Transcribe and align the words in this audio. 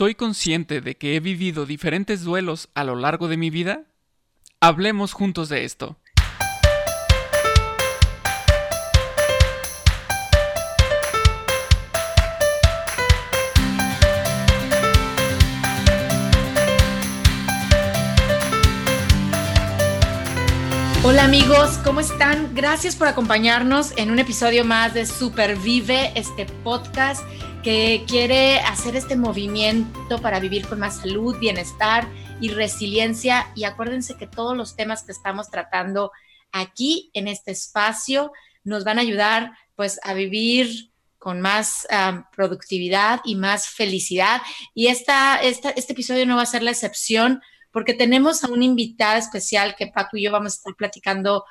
¿Soy 0.00 0.14
consciente 0.14 0.80
de 0.80 0.96
que 0.96 1.14
he 1.14 1.20
vivido 1.20 1.66
diferentes 1.66 2.24
duelos 2.24 2.70
a 2.72 2.84
lo 2.84 2.96
largo 2.96 3.28
de 3.28 3.36
mi 3.36 3.50
vida? 3.50 3.84
Hablemos 4.58 5.12
juntos 5.12 5.50
de 5.50 5.64
esto. 5.64 5.98
Hola 21.10 21.24
amigos, 21.24 21.76
¿cómo 21.82 21.98
están? 21.98 22.54
Gracias 22.54 22.94
por 22.94 23.08
acompañarnos 23.08 23.92
en 23.96 24.12
un 24.12 24.20
episodio 24.20 24.64
más 24.64 24.94
de 24.94 25.06
Supervive, 25.06 26.12
este 26.14 26.46
podcast 26.46 27.24
que 27.64 28.04
quiere 28.06 28.60
hacer 28.60 28.94
este 28.94 29.16
movimiento 29.16 30.20
para 30.22 30.38
vivir 30.38 30.68
con 30.68 30.78
más 30.78 30.98
salud, 30.98 31.36
bienestar 31.40 32.06
y 32.40 32.50
resiliencia. 32.50 33.48
Y 33.56 33.64
acuérdense 33.64 34.16
que 34.16 34.28
todos 34.28 34.56
los 34.56 34.76
temas 34.76 35.02
que 35.02 35.10
estamos 35.10 35.50
tratando 35.50 36.12
aquí 36.52 37.10
en 37.12 37.26
este 37.26 37.50
espacio 37.50 38.30
nos 38.62 38.84
van 38.84 38.98
a 38.98 39.02
ayudar 39.02 39.50
pues 39.74 39.98
a 40.04 40.14
vivir 40.14 40.92
con 41.18 41.40
más 41.40 41.88
productividad 42.36 43.20
y 43.24 43.34
más 43.34 43.66
felicidad. 43.66 44.42
Y 44.74 44.86
esta, 44.86 45.38
esta, 45.42 45.70
este 45.70 45.92
episodio 45.92 46.24
no 46.24 46.36
va 46.36 46.42
a 46.42 46.46
ser 46.46 46.62
la 46.62 46.70
excepción 46.70 47.42
porque 47.70 47.94
tenemos 47.94 48.44
a 48.44 48.48
una 48.48 48.64
invitada 48.64 49.18
especial 49.18 49.74
que 49.76 49.86
Paco 49.86 50.16
y 50.16 50.24
yo 50.24 50.32
vamos 50.32 50.52
a 50.52 50.56
estar 50.56 50.74
platicando 50.74 51.44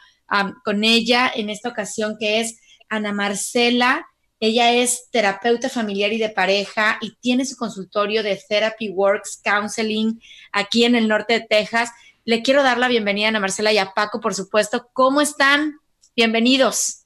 con 0.64 0.84
ella 0.84 1.32
en 1.34 1.50
esta 1.50 1.70
ocasión, 1.70 2.16
que 2.20 2.40
es 2.40 2.59
Ana 2.88 3.14
Marcela 3.14 4.05
ella 4.42 4.72
es 4.72 5.09
terapeuta 5.12 5.68
familiar 5.68 6.14
y 6.14 6.18
de 6.18 6.30
pareja 6.30 6.98
y 7.02 7.16
tiene 7.16 7.45
su 7.45 7.58
consultorio 7.58 8.23
de 8.23 8.42
Therapy 8.48 8.90
Works 8.90 9.42
Counseling 9.44 10.22
aquí 10.54 10.86
en 10.86 10.95
el 10.95 11.09
norte 11.09 11.34
de 11.34 11.42
Texas. 11.42 11.92
Le 12.23 12.42
quiero 12.42 12.64
dar 12.64 12.78
la 12.78 12.88
bienvenida 12.88 13.26
a 13.26 13.30
Ana 13.30 13.42
Marcela 13.42 13.73
y 13.73 13.78
a 13.78 13.92
Paco, 13.92 14.22
por 14.22 14.33
supuesto. 14.33 14.89
¿Cómo 14.94 15.20
están? 15.20 15.80
Bienvenidos. 16.16 17.06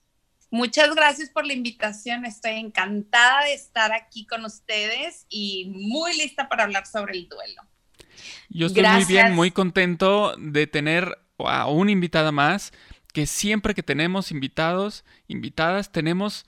Muchas 0.51 0.93
gracias 0.93 1.31
por 1.31 1.47
la 1.47 1.53
invitación. 1.53 2.23
Estoy 2.25 2.59
encantada 2.59 3.45
de 3.45 3.55
estar 3.55 3.91
aquí 3.93 4.27
con 4.27 4.45
ustedes 4.45 5.25
y 5.27 5.71
muy 5.73 6.15
lista 6.15 6.47
para 6.47 6.65
hablar 6.65 6.85
sobre 6.85 7.13
el 7.13 7.27
duelo. 7.27 7.63
Yo 8.49 8.67
estoy 8.67 8.83
muy 8.83 9.05
bien, 9.05 9.33
muy 9.33 9.51
contento 9.51 10.35
de 10.37 10.67
tener 10.67 11.17
a 11.39 11.67
una 11.67 11.91
invitada 11.91 12.31
más, 12.31 12.71
que 13.13 13.25
siempre 13.27 13.73
que 13.73 13.83
tenemos 13.83 14.31
invitados, 14.31 15.05
invitadas, 15.27 15.91
tenemos 15.91 16.45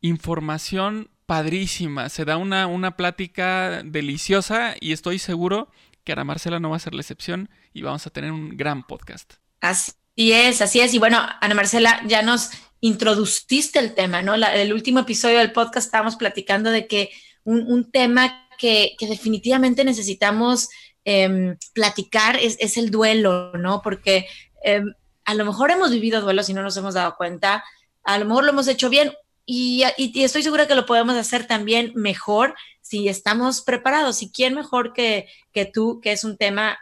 información 0.00 1.10
padrísima. 1.26 2.08
Se 2.08 2.24
da 2.24 2.36
una, 2.36 2.66
una 2.66 2.96
plática 2.96 3.82
deliciosa 3.84 4.74
y 4.80 4.92
estoy 4.92 5.18
seguro 5.18 5.70
que 6.04 6.12
Ana 6.12 6.24
Marcela 6.24 6.60
no 6.60 6.70
va 6.70 6.76
a 6.76 6.80
ser 6.80 6.94
la 6.94 7.00
excepción 7.00 7.50
y 7.72 7.82
vamos 7.82 8.06
a 8.06 8.10
tener 8.10 8.30
un 8.30 8.56
gran 8.56 8.86
podcast. 8.86 9.34
Así 9.60 9.92
es, 10.16 10.62
así 10.62 10.80
es. 10.80 10.94
Y 10.94 10.98
bueno, 10.98 11.18
Ana 11.40 11.54
Marcela, 11.54 12.00
ya 12.06 12.22
nos 12.22 12.50
introduciste 12.80 13.80
el 13.80 13.94
tema, 13.94 14.22
¿no? 14.22 14.34
el 14.34 14.72
último 14.72 15.00
episodio 15.00 15.38
del 15.38 15.52
podcast 15.52 15.86
estábamos 15.86 16.16
platicando 16.16 16.70
de 16.70 16.86
que 16.86 17.10
un, 17.42 17.90
tema 17.90 18.48
que, 18.58 18.96
definitivamente 19.00 19.84
necesitamos 19.84 20.68
em, 21.06 21.56
platicar 21.72 22.36
es, 22.36 22.76
el 22.76 22.90
duelo, 22.90 23.52
¿no? 23.52 23.80
Porque 23.80 24.26
em, 24.64 24.92
a 25.24 25.34
lo 25.34 25.44
mejor 25.44 25.70
hemos 25.70 25.92
vivido 25.92 26.20
duelos 26.20 26.48
y 26.48 26.54
no 26.54 26.62
nos 26.62 26.76
hemos 26.76 26.94
dado 26.94 27.14
cuenta, 27.16 27.64
a 28.02 28.18
lo 28.18 28.24
mejor 28.24 28.44
lo 28.44 28.50
hemos 28.50 28.66
hecho 28.66 28.90
bien 28.90 29.12
y, 29.46 29.84
estoy 29.96 30.42
segura 30.42 30.66
que 30.66 30.74
lo 30.74 30.86
podemos 30.86 31.14
hacer 31.14 31.46
también 31.46 31.92
mejor 31.94 32.56
si 32.80 33.08
estamos 33.08 33.62
preparados. 33.62 34.20
¿Y 34.22 34.32
quién 34.32 34.54
mejor 34.54 34.92
que, 34.92 35.28
tú, 35.72 36.00
que 36.02 36.10
es 36.10 36.24
un 36.24 36.36
tema 36.36 36.78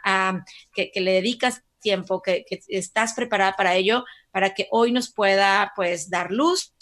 que, 0.73 0.91
le 0.95 1.13
dedicas 1.13 1.61
tiempo, 1.79 2.23
que, 2.23 2.45
estás 2.67 3.13
preparada 3.13 3.55
para 3.55 3.75
ello, 3.75 4.03
para 4.31 4.55
que 4.55 4.67
hoy 4.71 4.91
nos 4.91 5.13
pueda 5.13 5.73
pues 5.75 6.09
dar 6.09 6.31
luz 6.31 6.73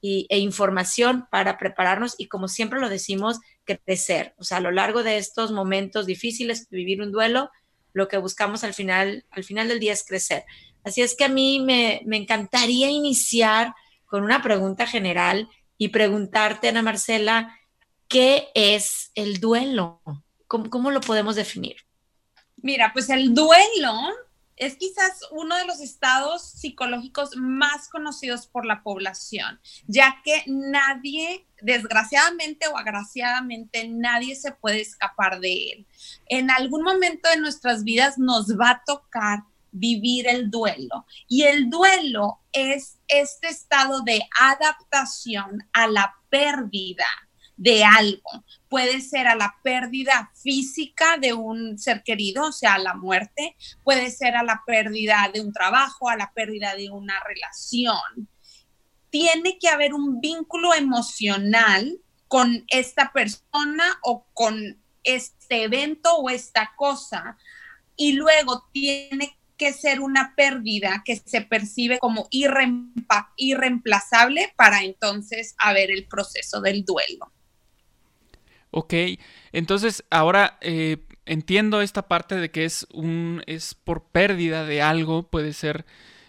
y, 0.00 0.26
e 0.28 0.38
información 0.38 1.28
para 1.30 1.56
prepararnos 1.56 2.16
y 2.18 2.26
como 2.26 2.48
siempre 2.48 2.80
lo 2.80 2.88
decimos, 2.88 3.38
crecer. 3.76 4.34
O 4.38 4.44
sea, 4.44 4.58
a 4.58 4.60
lo 4.60 4.70
largo 4.70 5.02
de 5.02 5.18
estos 5.18 5.52
momentos 5.52 6.06
difíciles, 6.06 6.68
vivir 6.70 7.02
un 7.02 7.12
duelo, 7.12 7.50
lo 7.92 8.08
que 8.08 8.16
buscamos 8.16 8.64
al 8.64 8.74
final, 8.74 9.24
al 9.30 9.44
final 9.44 9.68
del 9.68 9.80
día 9.80 9.92
es 9.92 10.04
crecer. 10.04 10.44
Así 10.84 11.02
es 11.02 11.16
que 11.16 11.24
a 11.24 11.28
mí 11.28 11.60
me, 11.60 12.02
me 12.06 12.16
encantaría 12.16 12.90
iniciar 12.90 13.74
con 14.06 14.22
una 14.22 14.42
pregunta 14.42 14.86
general 14.86 15.48
y 15.76 15.88
preguntarte, 15.88 16.68
Ana 16.68 16.82
Marcela, 16.82 17.58
¿qué 18.08 18.48
es 18.54 19.12
el 19.14 19.38
duelo? 19.38 20.00
¿Cómo, 20.48 20.90
lo 20.90 21.00
podemos 21.00 21.36
definir? 21.36 21.76
Mira, 22.56 22.90
pues 22.92 23.10
el 23.10 23.34
duelo 23.34 23.92
es 24.58 24.76
quizás 24.76 25.20
uno 25.30 25.56
de 25.56 25.64
los 25.64 25.80
estados 25.80 26.42
psicológicos 26.42 27.36
más 27.36 27.88
conocidos 27.88 28.46
por 28.46 28.66
la 28.66 28.82
población, 28.82 29.60
ya 29.86 30.20
que 30.24 30.44
nadie, 30.46 31.46
desgraciadamente 31.62 32.68
o 32.68 32.76
agraciadamente, 32.76 33.88
nadie 33.88 34.36
se 34.36 34.52
puede 34.52 34.80
escapar 34.80 35.40
de 35.40 35.70
él. 35.70 35.86
En 36.26 36.50
algún 36.50 36.82
momento 36.82 37.28
de 37.28 37.38
nuestras 37.38 37.84
vidas 37.84 38.18
nos 38.18 38.58
va 38.58 38.70
a 38.70 38.82
tocar 38.84 39.44
vivir 39.70 40.26
el 40.28 40.50
duelo. 40.50 41.06
Y 41.28 41.42
el 41.42 41.70
duelo 41.70 42.40
es 42.52 42.98
este 43.06 43.48
estado 43.48 44.00
de 44.02 44.20
adaptación 44.40 45.68
a 45.72 45.86
la 45.86 46.14
pérdida 46.30 47.06
de 47.58 47.84
algo. 47.84 48.44
Puede 48.68 49.02
ser 49.02 49.26
a 49.26 49.34
la 49.34 49.56
pérdida 49.62 50.32
física 50.42 51.18
de 51.18 51.34
un 51.34 51.78
ser 51.78 52.02
querido, 52.02 52.46
o 52.46 52.52
sea, 52.52 52.74
a 52.74 52.78
la 52.78 52.94
muerte, 52.94 53.56
puede 53.84 54.10
ser 54.10 54.36
a 54.36 54.42
la 54.42 54.62
pérdida 54.66 55.30
de 55.32 55.42
un 55.42 55.52
trabajo, 55.52 56.08
a 56.08 56.16
la 56.16 56.32
pérdida 56.32 56.74
de 56.74 56.88
una 56.88 57.22
relación. 57.24 58.28
Tiene 59.10 59.58
que 59.58 59.68
haber 59.68 59.92
un 59.92 60.20
vínculo 60.20 60.72
emocional 60.72 62.00
con 62.28 62.64
esta 62.68 63.12
persona 63.12 63.98
o 64.02 64.26
con 64.32 64.80
este 65.02 65.64
evento 65.64 66.16
o 66.16 66.30
esta 66.30 66.72
cosa 66.76 67.36
y 67.96 68.12
luego 68.12 68.68
tiene 68.72 69.36
que 69.56 69.72
ser 69.72 70.00
una 70.00 70.34
pérdida 70.36 71.02
que 71.04 71.16
se 71.16 71.40
percibe 71.40 71.98
como 71.98 72.28
irreemplazable 72.30 74.52
para 74.56 74.84
entonces 74.84 75.56
haber 75.58 75.90
el 75.90 76.06
proceso 76.06 76.60
del 76.60 76.84
duelo. 76.84 77.32
Ok, 78.70 78.94
entonces 79.52 80.04
ahora 80.10 80.58
eh, 80.60 80.98
entiendo 81.26 81.80
esta 81.80 82.08
parte 82.08 82.36
de 82.36 82.50
que 82.50 82.64
es 82.64 82.86
un 82.92 83.42
es 83.46 83.74
por 83.74 84.04
pérdida 84.04 84.64
de 84.64 84.82
algo, 84.82 85.30
puede 85.30 85.52
ser 85.52 85.86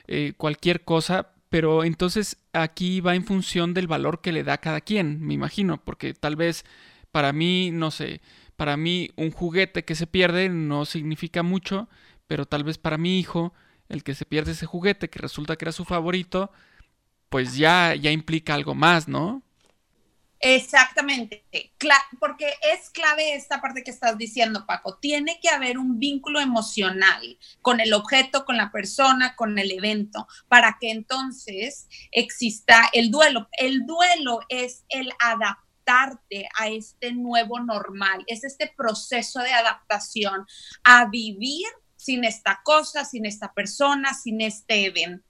eh, 0.07 0.33
cualquier 0.37 0.83
cosa, 0.83 1.33
pero 1.49 1.83
entonces 1.83 2.37
aquí 2.53 3.01
va 3.01 3.15
en 3.15 3.25
función 3.25 3.73
del 3.73 3.87
valor 3.87 4.21
que 4.21 4.31
le 4.31 4.43
da 4.43 4.59
cada 4.59 4.81
quien, 4.81 5.21
me 5.21 5.33
imagino, 5.33 5.83
porque 5.83 6.13
tal 6.13 6.35
vez 6.35 6.65
para 7.11 7.33
mí, 7.33 7.71
no 7.71 7.91
sé, 7.91 8.21
para 8.55 8.77
mí 8.77 9.11
un 9.15 9.31
juguete 9.31 9.83
que 9.85 9.95
se 9.95 10.07
pierde 10.07 10.49
no 10.49 10.85
significa 10.85 11.43
mucho, 11.43 11.89
pero 12.27 12.45
tal 12.45 12.63
vez 12.63 12.77
para 12.77 12.97
mi 12.97 13.19
hijo, 13.19 13.53
el 13.89 14.03
que 14.03 14.15
se 14.15 14.25
pierde 14.25 14.51
ese 14.51 14.65
juguete 14.65 15.09
que 15.09 15.19
resulta 15.19 15.55
que 15.55 15.65
era 15.65 15.71
su 15.71 15.85
favorito, 15.85 16.51
pues 17.29 17.57
ya, 17.57 17.95
ya 17.95 18.11
implica 18.11 18.53
algo 18.53 18.75
más, 18.75 19.07
¿no? 19.07 19.43
Exactamente, 20.41 21.43
porque 22.17 22.53
es 22.73 22.89
clave 22.91 23.35
esta 23.35 23.59
parte 23.59 23.83
que 23.83 23.91
estás 23.91 24.17
diciendo, 24.17 24.65
Paco. 24.65 24.97
Tiene 24.97 25.37
que 25.41 25.49
haber 25.49 25.77
un 25.77 25.99
vínculo 25.99 26.39
emocional 26.39 27.37
con 27.61 27.81
el 27.81 27.93
objeto, 27.93 28.45
con 28.45 28.55
la 28.55 28.71
persona, 28.71 29.35
con 29.35 29.59
el 29.59 29.71
evento, 29.71 30.27
para 30.47 30.77
que 30.79 30.91
entonces 30.91 31.87
exista 32.11 32.89
el 32.93 33.11
duelo. 33.11 33.49
El 33.51 33.85
duelo 33.85 34.39
es 34.47 34.85
el 34.87 35.11
adaptarte 35.19 36.47
a 36.57 36.69
este 36.69 37.11
nuevo 37.11 37.59
normal, 37.59 38.23
es 38.27 38.45
este 38.45 38.73
proceso 38.77 39.39
de 39.39 39.51
adaptación 39.51 40.45
a 40.83 41.05
vivir 41.05 41.67
sin 41.97 42.23
esta 42.23 42.61
cosa, 42.63 43.03
sin 43.03 43.25
esta 43.25 43.53
persona, 43.53 44.13
sin 44.13 44.39
este 44.39 44.85
evento. 44.85 45.28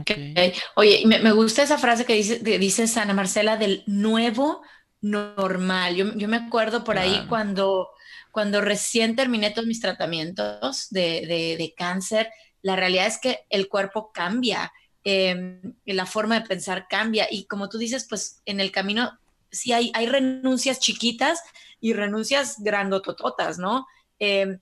Okay. 0.00 0.52
Oye, 0.76 1.02
me, 1.06 1.20
me, 1.20 1.32
gusta 1.32 1.62
esa 1.62 1.78
frase 1.78 2.04
que 2.04 2.12
dice, 2.12 2.38
dice 2.38 3.00
Ana 3.00 3.14
Marcela 3.14 3.56
del 3.56 3.82
nuevo 3.86 4.62
normal. 5.00 5.96
Yo, 5.96 6.14
yo 6.14 6.28
me 6.28 6.36
acuerdo 6.36 6.84
por 6.84 6.98
ahí 6.98 7.24
cuando, 7.28 7.88
cuando 8.30 8.60
recién 8.60 9.16
terminé 9.16 9.50
todos 9.50 9.66
mis 9.66 9.80
tratamientos 9.80 10.88
de, 10.90 11.26
de, 11.26 11.56
de 11.56 11.74
cáncer, 11.74 12.30
la 12.62 12.76
realidad 12.76 13.06
es 13.06 13.18
que 13.18 13.46
el 13.48 13.68
cuerpo 13.68 14.12
cambia, 14.12 14.70
eh, 15.02 15.60
la 15.86 16.04
forma 16.04 16.38
de 16.38 16.46
pensar 16.46 16.86
cambia 16.88 17.26
y 17.30 17.46
como 17.46 17.70
tú 17.70 17.78
dices, 17.78 18.06
pues 18.08 18.42
en 18.44 18.60
el 18.60 18.70
camino 18.70 19.18
sí 19.50 19.72
hay, 19.72 19.90
hay 19.94 20.06
renuncias 20.06 20.78
chiquitas 20.78 21.42
y 21.80 21.94
renuncias 21.94 22.56
grandotototas, 22.58 23.58
¿no? 23.58 23.86
Eh, 24.18 24.58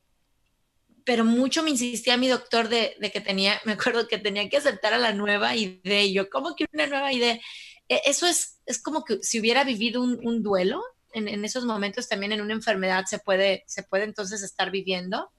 pero 1.08 1.24
mucho 1.24 1.62
me 1.62 1.70
insistía 1.70 2.18
mi 2.18 2.28
doctor 2.28 2.68
de, 2.68 2.94
que 3.10 3.22
tenía, 3.22 3.58
me 3.64 3.72
acuerdo 3.72 4.06
que 4.06 4.18
tenía 4.18 4.46
que 4.50 4.58
aceptar 4.58 4.92
a 4.92 4.98
la 4.98 5.14
nueva 5.14 5.56
idea. 5.56 6.02
Y 6.02 6.12
yo, 6.12 6.28
¿cómo 6.28 6.54
que 6.54 6.66
una 6.70 6.86
nueva 6.86 7.14
idea? 7.14 7.40
E, 7.88 8.02
eso 8.04 8.26
es, 8.26 8.60
es 8.66 8.78
como 8.82 9.06
que 9.06 9.22
si 9.22 9.40
hubiera 9.40 9.64
vivido 9.64 10.02
un, 10.02 10.42
duelo 10.42 10.82
en, 11.14 11.42
esos 11.46 11.64
momentos 11.64 12.10
también 12.10 12.32
en 12.32 12.42
una 12.42 12.52
enfermedad 12.52 13.06
se 13.06 13.20
puede, 13.20 13.64
se 13.66 13.84
puede 13.84 14.04
entonces 14.04 14.42
estar 14.42 14.70
viviendo? 14.70 15.32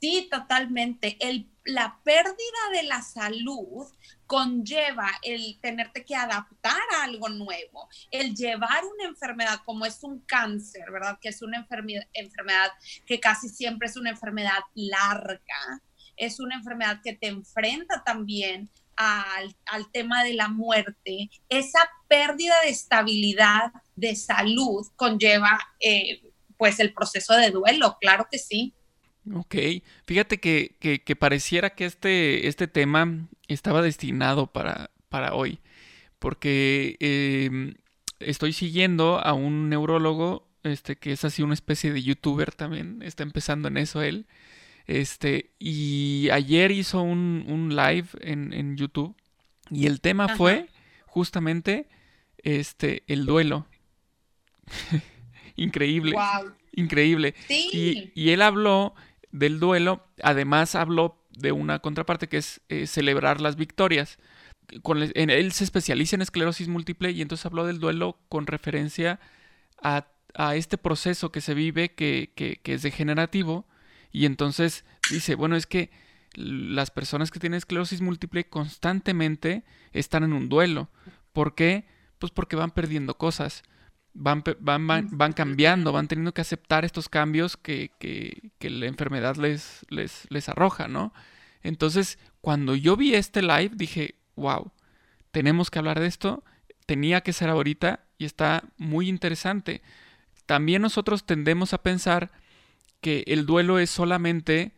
Sí, 0.00 0.28
totalmente. 0.30 1.16
El, 1.20 1.50
la 1.64 2.00
pérdida 2.04 2.34
de 2.72 2.84
la 2.84 3.02
salud 3.02 3.86
conlleva 4.26 5.10
el 5.22 5.58
tenerte 5.60 6.04
que 6.04 6.14
adaptar 6.14 6.80
a 6.96 7.04
algo 7.04 7.28
nuevo, 7.28 7.88
el 8.10 8.34
llevar 8.34 8.84
una 8.84 9.08
enfermedad 9.08 9.60
como 9.64 9.86
es 9.86 10.02
un 10.02 10.20
cáncer, 10.20 10.90
¿verdad? 10.92 11.18
Que 11.20 11.30
es 11.30 11.42
una 11.42 11.58
enfermedad, 11.58 12.06
enfermedad 12.12 12.70
que 13.06 13.18
casi 13.18 13.48
siempre 13.48 13.88
es 13.88 13.96
una 13.96 14.10
enfermedad 14.10 14.60
larga, 14.74 15.82
es 16.16 16.40
una 16.40 16.56
enfermedad 16.56 17.00
que 17.02 17.14
te 17.14 17.28
enfrenta 17.28 18.02
también 18.04 18.70
al, 18.96 19.56
al, 19.66 19.90
tema 19.92 20.24
de 20.24 20.34
la 20.34 20.48
muerte, 20.48 21.30
esa 21.48 21.78
pérdida 22.08 22.54
de 22.64 22.70
estabilidad 22.70 23.72
de 23.94 24.16
salud 24.16 24.86
conlleva 24.96 25.58
eh, 25.78 26.20
pues 26.56 26.80
el 26.80 26.92
proceso 26.92 27.34
de 27.34 27.50
duelo, 27.50 27.96
claro 28.00 28.26
que 28.30 28.38
sí. 28.38 28.74
Ok, 29.34 29.56
fíjate 30.06 30.38
que, 30.38 30.76
que, 30.78 31.16
pareciera 31.16 31.70
que 31.70 31.84
este, 31.84 32.48
este 32.48 32.66
tema 32.68 33.28
estaba 33.48 33.82
destinado 33.82 34.46
para, 34.46 34.90
para 35.08 35.34
hoy, 35.34 35.60
porque 36.18 36.96
em, 37.00 37.74
estoy 38.20 38.52
siguiendo 38.52 39.18
a 39.18 39.34
un 39.34 39.68
neurólogo, 39.68 40.46
este, 40.62 40.96
que 40.96 41.12
es 41.12 41.24
así 41.24 41.42
una 41.42 41.54
especie 41.54 41.92
de 41.92 42.02
youtuber 42.02 42.52
también, 42.52 43.02
está 43.02 43.22
empezando 43.22 43.68
en 43.68 43.76
eso 43.76 44.02
él, 44.02 44.26
este, 44.86 45.50
y 45.58 46.30
ayer 46.32 46.70
hizo 46.70 47.02
un, 47.02 47.44
un 47.46 47.76
live 47.76 48.08
en, 48.20 48.52
en, 48.52 48.76
YouTube, 48.76 49.14
y 49.70 49.86
el 49.86 50.00
tema 50.00 50.36
fue 50.36 50.68
justamente 51.06 51.88
este, 52.38 53.02
el 53.06 53.26
duelo. 53.26 53.66
increíble. 55.56 56.16
Increíble. 56.72 57.34
Y, 57.48 58.12
y, 58.14 58.30
él 58.30 58.40
habló 58.40 58.94
del 59.32 59.60
duelo, 59.60 60.06
además 60.22 60.74
habló 60.74 61.18
de 61.30 61.52
una 61.52 61.78
contraparte 61.78 62.28
que 62.28 62.38
es 62.38 62.60
eh, 62.68 62.86
celebrar 62.86 63.40
las 63.40 63.56
victorias. 63.56 64.18
Con, 64.82 65.02
él 65.02 65.52
se 65.52 65.64
especializa 65.64 66.16
en 66.16 66.22
esclerosis 66.22 66.68
múltiple 66.68 67.10
y 67.10 67.22
entonces 67.22 67.46
habló 67.46 67.64
del 67.64 67.80
duelo 67.80 68.18
con 68.28 68.46
referencia 68.46 69.18
a, 69.82 70.06
este 70.54 70.78
proceso 70.78 71.32
que 71.32 71.40
se 71.40 71.54
vive 71.54 71.94
que, 71.94 72.32
que, 72.36 72.60
es 72.74 72.82
degenerativo 72.82 73.66
y 74.12 74.24
entonces 74.24 74.84
dice, 75.10 75.34
bueno, 75.34 75.56
es 75.56 75.66
que 75.66 75.90
las 76.34 76.90
personas 76.90 77.32
que 77.32 77.40
tienen 77.40 77.56
esclerosis 77.56 78.02
múltiple 78.02 78.48
constantemente 78.48 79.64
están 79.92 80.22
en 80.22 80.32
un 80.32 80.48
duelo. 80.48 80.90
¿Por 81.32 81.56
qué? 81.56 81.86
Pues 82.18 82.30
porque 82.30 82.54
van 82.54 82.70
perdiendo 82.70 83.16
cosas 83.16 83.64
van, 84.14 84.42
van, 84.60 85.08
van, 85.10 85.32
cambiando, 85.32 85.92
van 85.92 86.08
teniendo 86.08 86.34
que 86.34 86.40
aceptar 86.40 86.84
estos 86.84 87.08
cambios 87.08 87.56
que, 87.56 87.90
que, 87.98 88.70
la 88.70 88.86
enfermedad 88.86 89.36
les, 89.36 89.86
les, 89.88 90.26
les, 90.30 90.48
arroja, 90.48 90.88
¿no? 90.88 91.12
Entonces, 91.62 92.18
cuando 92.40 92.74
yo 92.74 92.96
vi 92.96 93.14
este 93.14 93.42
live, 93.42 93.70
dije, 93.74 94.16
wow, 94.36 94.72
tenemos 95.30 95.70
que 95.70 95.78
hablar 95.78 96.00
de 96.00 96.06
esto, 96.06 96.44
tenía 96.86 97.20
que 97.20 97.32
ser 97.32 97.50
ahorita 97.50 98.00
y 98.18 98.24
está 98.24 98.64
muy 98.76 99.08
interesante. 99.08 99.82
También 100.46 100.82
nosotros 100.82 101.24
tendemos 101.24 101.74
a 101.74 101.82
pensar 101.82 102.30
que 103.00 103.24
el 103.26 103.46
duelo 103.46 103.78
es 103.78 103.90
solamente 103.90 104.72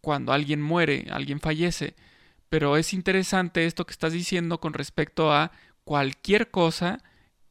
cuando 0.00 0.32
alguien 0.32 0.60
muere, 0.60 1.06
alguien 1.10 1.40
fallece, 1.40 1.94
pero 2.48 2.76
es 2.76 2.92
interesante 2.92 3.64
esto 3.66 3.86
que 3.86 3.92
estás 3.92 4.12
diciendo 4.12 4.60
con 4.60 4.74
respecto 4.74 5.32
a 5.32 5.52
cualquier 5.84 6.50
cosa 6.50 7.02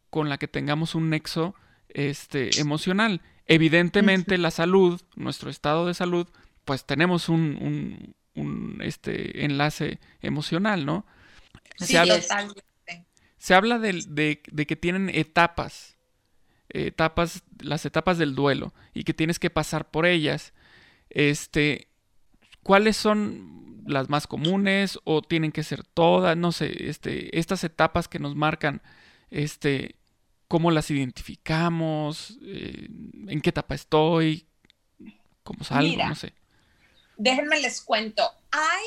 con 0.10 0.30
la 0.30 0.38
que 0.38 0.48
tengamos 0.48 0.96
un 0.96 1.10
nexo 1.10 1.56
este, 1.90 2.60
emocional. 2.60 3.22
Evidentemente 3.46 4.38
la 4.38 4.52
salud, 4.52 5.02
nuestro 5.16 5.50
estado 5.50 5.86
de 5.86 5.94
salud, 5.94 6.28
pues 6.66 6.86
tenemos 6.86 7.30
un, 7.30 8.16
este, 8.82 9.46
enlace 9.46 10.00
emocional, 10.22 10.86
¿no? 10.86 11.06
se, 11.78 11.98
habla, 11.98 12.20
se 13.38 13.54
habla 13.54 13.80
de, 13.80 14.42
que 14.42 14.76
tienen 14.76 15.10
etapas, 15.10 15.96
etapas, 16.70 17.44
las 17.60 17.86
etapas 17.86 18.18
del 18.18 18.36
duelo, 18.36 18.74
y 18.94 19.04
que 19.04 19.14
tienes 19.14 19.40
que 19.40 19.50
pasar 19.50 19.90
por 19.90 20.06
ellas. 20.06 20.54
Este, 21.10 21.88
¿Cuáles 22.64 22.98
son 22.98 23.84
las 23.88 24.10
más 24.10 24.28
comunes 24.28 25.00
o 25.06 25.22
tienen 25.22 25.54
que 25.54 25.64
ser 25.64 25.84
todas? 25.84 26.36
No 26.36 26.52
sé, 26.52 26.90
este, 26.90 27.40
estas 27.40 27.64
etapas 27.64 28.10
que 28.10 28.20
nos 28.20 28.36
marcan 28.36 28.82
este, 29.30 29.96
cómo 30.48 30.72
las 30.72 30.90
identificamos, 30.92 32.38
eh, 32.42 32.88
en 33.28 33.42
qué 33.42 33.50
etapa 33.50 33.76
estoy, 33.76 34.48
cómo 35.44 35.64
salgo, 35.64 36.08
no 36.08 36.16
sé. 36.16 36.34
Déjenme 37.18 37.60
les 37.60 37.82
cuento. 37.82 38.30
Hay, 38.52 38.86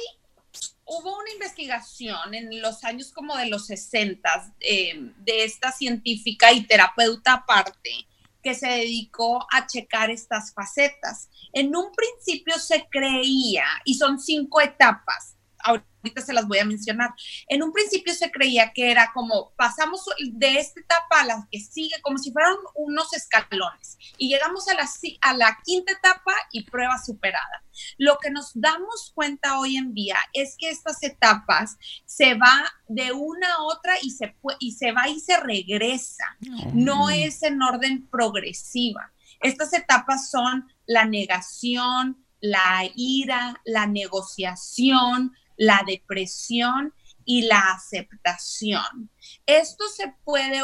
hubo 0.84 1.19
una 1.19 1.32
investigación 1.32 2.34
en 2.34 2.60
los 2.62 2.84
años 2.84 3.12
como 3.12 3.37
de 3.37 3.46
los 3.46 3.66
60 3.66 4.54
eh, 4.60 5.12
de 5.19 5.44
esta 5.44 5.72
científica 5.72 6.52
y 6.52 6.62
terapeuta 6.62 7.32
aparte 7.34 8.06
que 8.42 8.54
se 8.54 8.69
dedicó 8.69 9.46
a 9.52 9.66
checar 9.66 10.10
estas 10.10 10.54
facetas. 10.54 11.28
En 11.52 11.75
un 11.76 11.92
principio 11.92 12.54
se 12.58 12.87
creía, 12.90 13.66
y 13.84 13.94
son 13.94 14.19
cinco 14.19 14.60
etapas, 14.60 15.37
ahorita 15.64 16.20
se 16.24 16.32
las 16.32 16.46
voy 16.46 16.58
a 16.58 16.64
mencionar. 16.64 17.10
En 17.48 17.62
un 17.62 17.72
principio 17.72 18.14
se 18.14 18.30
creía 18.30 18.72
que 18.72 18.90
era 18.90 19.10
como 19.12 19.52
pasamos 19.56 20.04
de 20.32 20.58
esta 20.58 20.80
etapa 20.80 21.20
a 21.20 21.24
la 21.24 21.48
que 21.50 21.60
sigue, 21.60 22.00
como 22.02 22.18
si 22.18 22.32
fueran 22.32 22.54
unos 22.74 23.12
escalones, 23.12 23.98
y 24.16 24.28
llegamos 24.28 24.68
a 24.68 24.74
la, 24.74 24.88
a 25.20 25.36
la 25.36 25.58
quinta 25.64 25.92
etapa 25.92 26.32
y 26.52 26.64
prueba 26.64 26.98
superada. 26.98 27.64
Lo 27.98 28.18
que 28.18 28.30
nos 28.30 28.50
damos 28.54 29.12
cuenta 29.14 29.58
hoy 29.58 29.76
en 29.76 29.94
día 29.94 30.16
es 30.32 30.56
que 30.58 30.70
estas 30.70 31.02
etapas 31.02 31.76
se 32.04 32.34
va 32.34 32.72
de 32.88 33.12
una 33.12 33.54
a 33.54 33.62
otra 33.62 33.94
y 34.02 34.10
se, 34.10 34.36
y 34.58 34.72
se 34.72 34.92
va 34.92 35.08
y 35.08 35.20
se 35.20 35.38
regresa. 35.38 36.24
No 36.72 37.10
es 37.10 37.42
en 37.42 37.62
orden 37.62 38.08
progresiva. 38.08 39.12
Estas 39.40 39.72
etapas 39.72 40.30
son 40.30 40.68
la 40.86 41.04
negación, 41.04 42.26
la 42.40 42.82
ira, 42.94 43.60
la 43.64 43.86
negociación, 43.86 45.34
la 45.60 45.84
depresión 45.86 46.94
y 47.26 47.42
la 47.42 47.60
aceptación. 47.72 49.10
Esto 49.44 49.84
se 49.94 50.14
puede, 50.24 50.62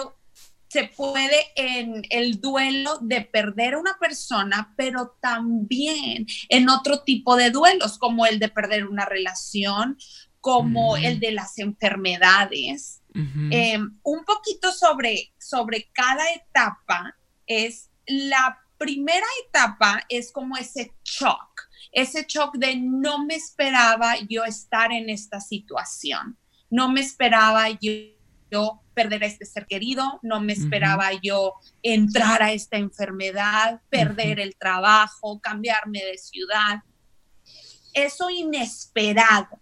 se 0.69 0.85
puede 0.85 1.37
en 1.55 2.03
el 2.09 2.41
duelo 2.41 2.97
de 3.03 3.21
perder 3.21 3.75
a 3.75 3.79
una 3.79 3.99
persona, 3.99 4.73
pero 4.75 5.19
también 5.21 6.27
en 6.49 6.71
otro 6.71 7.03
tipo 7.03 7.37
de 7.37 7.51
duelos, 7.51 7.99
como 7.99 8.25
el 8.25 8.39
de 8.39 8.49
perder 8.49 8.87
una 8.87 9.05
relación, 9.05 9.99
como 10.41 10.97
el 10.97 11.21
de 11.21 11.33
las 11.33 11.59
enfermedades. 11.59 13.03
Em, 13.15 13.99
un 14.03 14.25
poquito 14.25 14.73
sobre, 14.73 15.35
sobre 15.39 15.91
cada 15.93 16.25
etapa 16.33 17.17
es 17.47 17.91
la 18.07 18.59
primera 18.79 19.27
etapa 19.47 20.05
es 20.09 20.33
como 20.33 20.57
ese 20.57 20.95
shock 21.03 21.56
ese 21.97 22.27
shock 22.29 22.59
de 22.59 22.77
no 22.77 23.25
me 23.25 23.35
esperaba 23.35 24.17
yo 24.29 24.45
estar 24.45 24.93
en 24.93 25.09
esta 25.09 25.41
situación, 25.41 26.37
no 26.69 26.93
me 26.93 27.01
esperaba 27.01 27.71
yo, 27.71 28.83
perder 28.93 29.25
a 29.25 29.27
este 29.27 29.47
ser 29.47 29.67
querido, 29.67 30.21
no 30.23 30.43
me 30.43 30.53
esperaba 30.53 31.11
yo 31.23 31.55
entrar 31.83 32.43
a 32.43 32.53
esta 32.53 32.77
enfermedad, 32.77 33.81
perder 33.89 34.41
el 34.41 34.57
trabajo, 34.57 35.41
cambiarme 35.41 36.05
de 36.05 36.19
ciudad. 36.19 36.83
Eso 37.95 38.29
inesperado. 38.29 39.59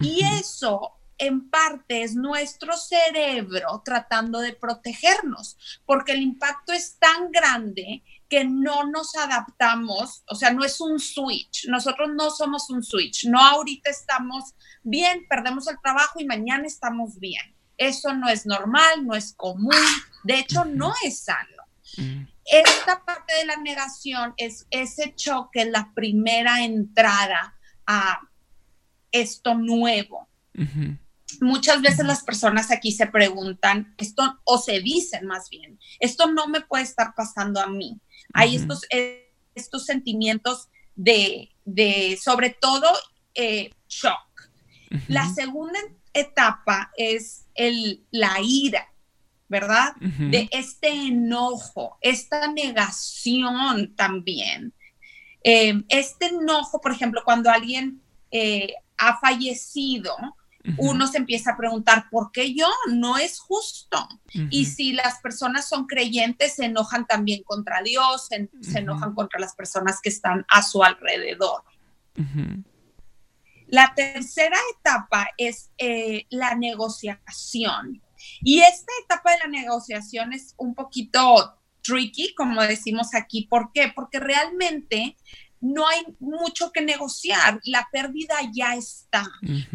Y 0.00 0.24
eso 0.24 0.92
en 1.18 1.48
parte 1.48 2.02
es 2.02 2.16
nuestro 2.16 2.76
cerebro 2.76 3.80
tratando 3.84 4.40
de 4.40 4.54
protegernos, 4.54 5.56
porque 5.86 6.12
el 6.12 6.22
impacto 6.22 6.72
es 6.72 6.98
tan 6.98 7.30
grande 7.30 8.02
que 8.28 8.44
no 8.44 8.86
nos 8.86 9.14
adaptamos, 9.14 10.24
o 10.28 10.34
sea, 10.34 10.52
no 10.52 10.64
es 10.64 10.80
un 10.80 10.98
switch, 10.98 11.66
nosotros 11.68 12.10
no 12.14 12.30
somos 12.30 12.68
un 12.70 12.82
switch, 12.82 13.26
no 13.26 13.40
ahorita 13.40 13.90
estamos 13.90 14.54
bien, 14.82 15.26
perdemos 15.28 15.68
el 15.68 15.80
trabajo 15.80 16.20
y 16.20 16.24
mañana 16.24 16.66
estamos 16.66 17.18
bien. 17.18 17.54
Eso 17.78 18.14
no 18.14 18.28
es 18.28 18.46
normal, 18.46 19.06
no 19.06 19.14
es 19.14 19.34
común, 19.34 19.74
de 20.24 20.38
hecho 20.38 20.64
no 20.64 20.92
es 21.04 21.24
sano. 21.24 21.56
Esta 22.44 23.04
parte 23.04 23.34
de 23.34 23.46
la 23.46 23.56
negación 23.56 24.34
es 24.36 24.66
ese 24.70 25.14
choque, 25.14 25.64
la 25.64 25.92
primera 25.94 26.64
entrada 26.64 27.54
a 27.86 28.20
esto 29.12 29.54
nuevo. 29.54 30.28
Muchas 31.40 31.82
veces 31.82 32.06
las 32.06 32.22
personas 32.22 32.70
aquí 32.70 32.92
se 32.92 33.06
preguntan, 33.06 33.94
esto, 33.98 34.40
o 34.44 34.58
se 34.58 34.80
dicen 34.80 35.26
más 35.26 35.50
bien, 35.50 35.78
esto 35.98 36.30
no 36.32 36.46
me 36.46 36.60
puede 36.60 36.84
estar 36.84 37.14
pasando 37.16 37.60
a 37.60 37.66
mí 37.66 38.00
hay 38.32 38.56
estos, 38.56 38.82
eh, 38.90 39.32
estos 39.54 39.84
sentimientos 39.84 40.68
de, 40.94 41.50
de 41.64 42.18
sobre 42.22 42.50
todo, 42.50 42.86
eh, 43.34 43.70
shock. 43.88 44.50
La 45.08 45.28
segunda 45.28 45.78
etapa 46.12 46.92
es 46.96 47.46
el, 47.54 48.04
la 48.10 48.38
ira. 48.40 48.88
¿verdad? 49.48 49.94
De 50.00 50.48
este 50.50 50.88
enojo, 50.88 51.98
esta 52.00 52.48
negación 52.52 53.94
también. 53.94 54.74
Eh, 55.44 55.84
este 55.88 56.26
enojo, 56.26 56.80
por 56.80 56.90
ejemplo, 56.90 57.22
cuando 57.24 57.48
alguien 57.48 58.02
eh, 58.32 58.74
ha 58.98 59.20
fallecido, 59.20 60.16
uno 60.76 61.06
se 61.06 61.18
empieza 61.18 61.52
a 61.52 61.56
preguntar, 61.56 62.06
¿por 62.10 62.32
qué 62.32 62.54
yo? 62.54 62.68
No 62.88 63.18
es 63.18 63.38
justo. 63.38 64.08
Y 64.50 64.66
si 64.66 64.92
las 64.92 65.20
personas 65.20 65.68
son 65.68 65.86
creyentes, 65.86 66.56
se 66.56 66.66
enojan 66.66 67.06
también 67.06 67.42
contra 67.42 67.82
Dios, 67.82 68.28
se, 68.28 68.78
enojan 68.78 69.14
contra 69.14 69.40
las 69.40 69.54
personas 69.54 70.00
que 70.00 70.08
están 70.08 70.44
a 70.48 70.62
su 70.62 70.82
alrededor. 70.82 71.62
La 73.68 73.92
tercera 73.94 74.56
etapa 74.78 75.28
es 75.36 75.70
eh, 75.78 76.26
la 76.30 76.54
negociación. 76.54 78.02
Y 78.42 78.60
esta 78.60 78.92
etapa 79.04 79.32
de 79.32 79.38
la 79.38 79.48
negociación 79.48 80.32
es 80.32 80.54
un 80.56 80.74
poquito 80.74 81.58
tricky, 81.82 82.34
como 82.34 82.62
decimos 82.62 83.14
aquí. 83.14 83.46
¿Por 83.48 83.72
qué? 83.72 83.92
Porque 83.94 84.20
realmente 84.20 85.16
no 85.60 85.86
hay 85.88 86.04
mucho 86.20 86.70
que 86.72 86.82
negociar, 86.82 87.60
la 87.64 87.88
pérdida 87.90 88.34
ya 88.52 88.74
está, 88.74 89.26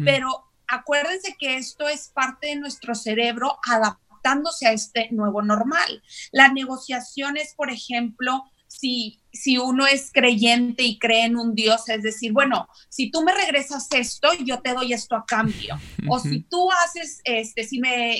pero 0.04 0.51
acuérdense 0.72 1.36
que 1.38 1.56
esto 1.56 1.86
es 1.86 2.08
parte 2.08 2.48
de 2.48 2.56
nuestro 2.56 2.94
cerebro 2.94 3.58
adaptándose 3.68 4.66
a 4.66 4.72
este 4.72 5.08
nuevo 5.10 5.42
normal. 5.42 6.02
La 6.32 6.48
negociación 6.48 7.36
es, 7.36 7.54
por 7.54 7.70
ejemplo, 7.70 8.44
si, 8.68 9.20
si 9.32 9.58
uno 9.58 9.86
es 9.86 10.10
creyente 10.12 10.82
y 10.82 10.98
cree 10.98 11.26
en 11.26 11.36
un 11.36 11.54
Dios, 11.54 11.88
es 11.90 12.02
decir, 12.02 12.32
bueno, 12.32 12.68
si 12.88 13.10
tú 13.10 13.22
me 13.22 13.34
regresas 13.34 13.86
esto, 13.90 14.32
yo 14.32 14.62
te 14.62 14.72
doy 14.72 14.94
esto 14.94 15.14
a 15.14 15.26
cambio. 15.26 15.78
O 16.08 16.18
si 16.18 16.40
tú 16.44 16.70
haces, 16.72 17.20
este, 17.24 17.64
si 17.64 17.78
me, 17.78 18.18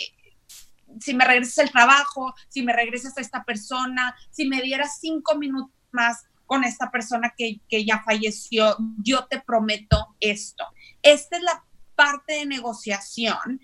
si 1.00 1.14
me 1.14 1.24
regresas 1.24 1.56
el 1.58 1.72
trabajo, 1.72 2.34
si 2.48 2.60
me 2.60 2.74
regresas 2.74 3.16
a 3.16 3.22
esta 3.22 3.44
persona, 3.44 4.14
si 4.30 4.46
me 4.46 4.60
dieras 4.60 4.98
cinco 5.00 5.36
minutos 5.38 5.74
más 5.90 6.24
con 6.44 6.64
esta 6.64 6.90
persona 6.90 7.32
que, 7.34 7.60
que 7.66 7.86
ya 7.86 8.02
falleció, 8.04 8.76
yo 9.02 9.24
te 9.24 9.40
prometo 9.40 10.14
esto. 10.20 10.66
Esta 11.02 11.38
es 11.38 11.42
la 11.44 11.64
parte 11.94 12.34
de 12.34 12.46
negociación 12.46 13.60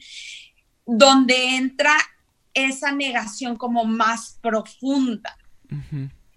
donde 0.84 1.56
entra 1.56 1.94
esa 2.54 2.92
negación 2.92 3.56
como 3.56 3.84
más 3.84 4.38
profunda 4.40 5.36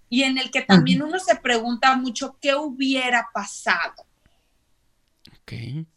y 0.10 0.24
en 0.24 0.38
el 0.38 0.52
que 0.52 0.62
también 0.62 1.02
uno 1.02 1.20
se 1.20 1.36
pregunta 1.36 1.96
mucho 1.96 2.38
qué 2.42 2.54
hubiera 2.56 3.30
pasado. 3.34 4.06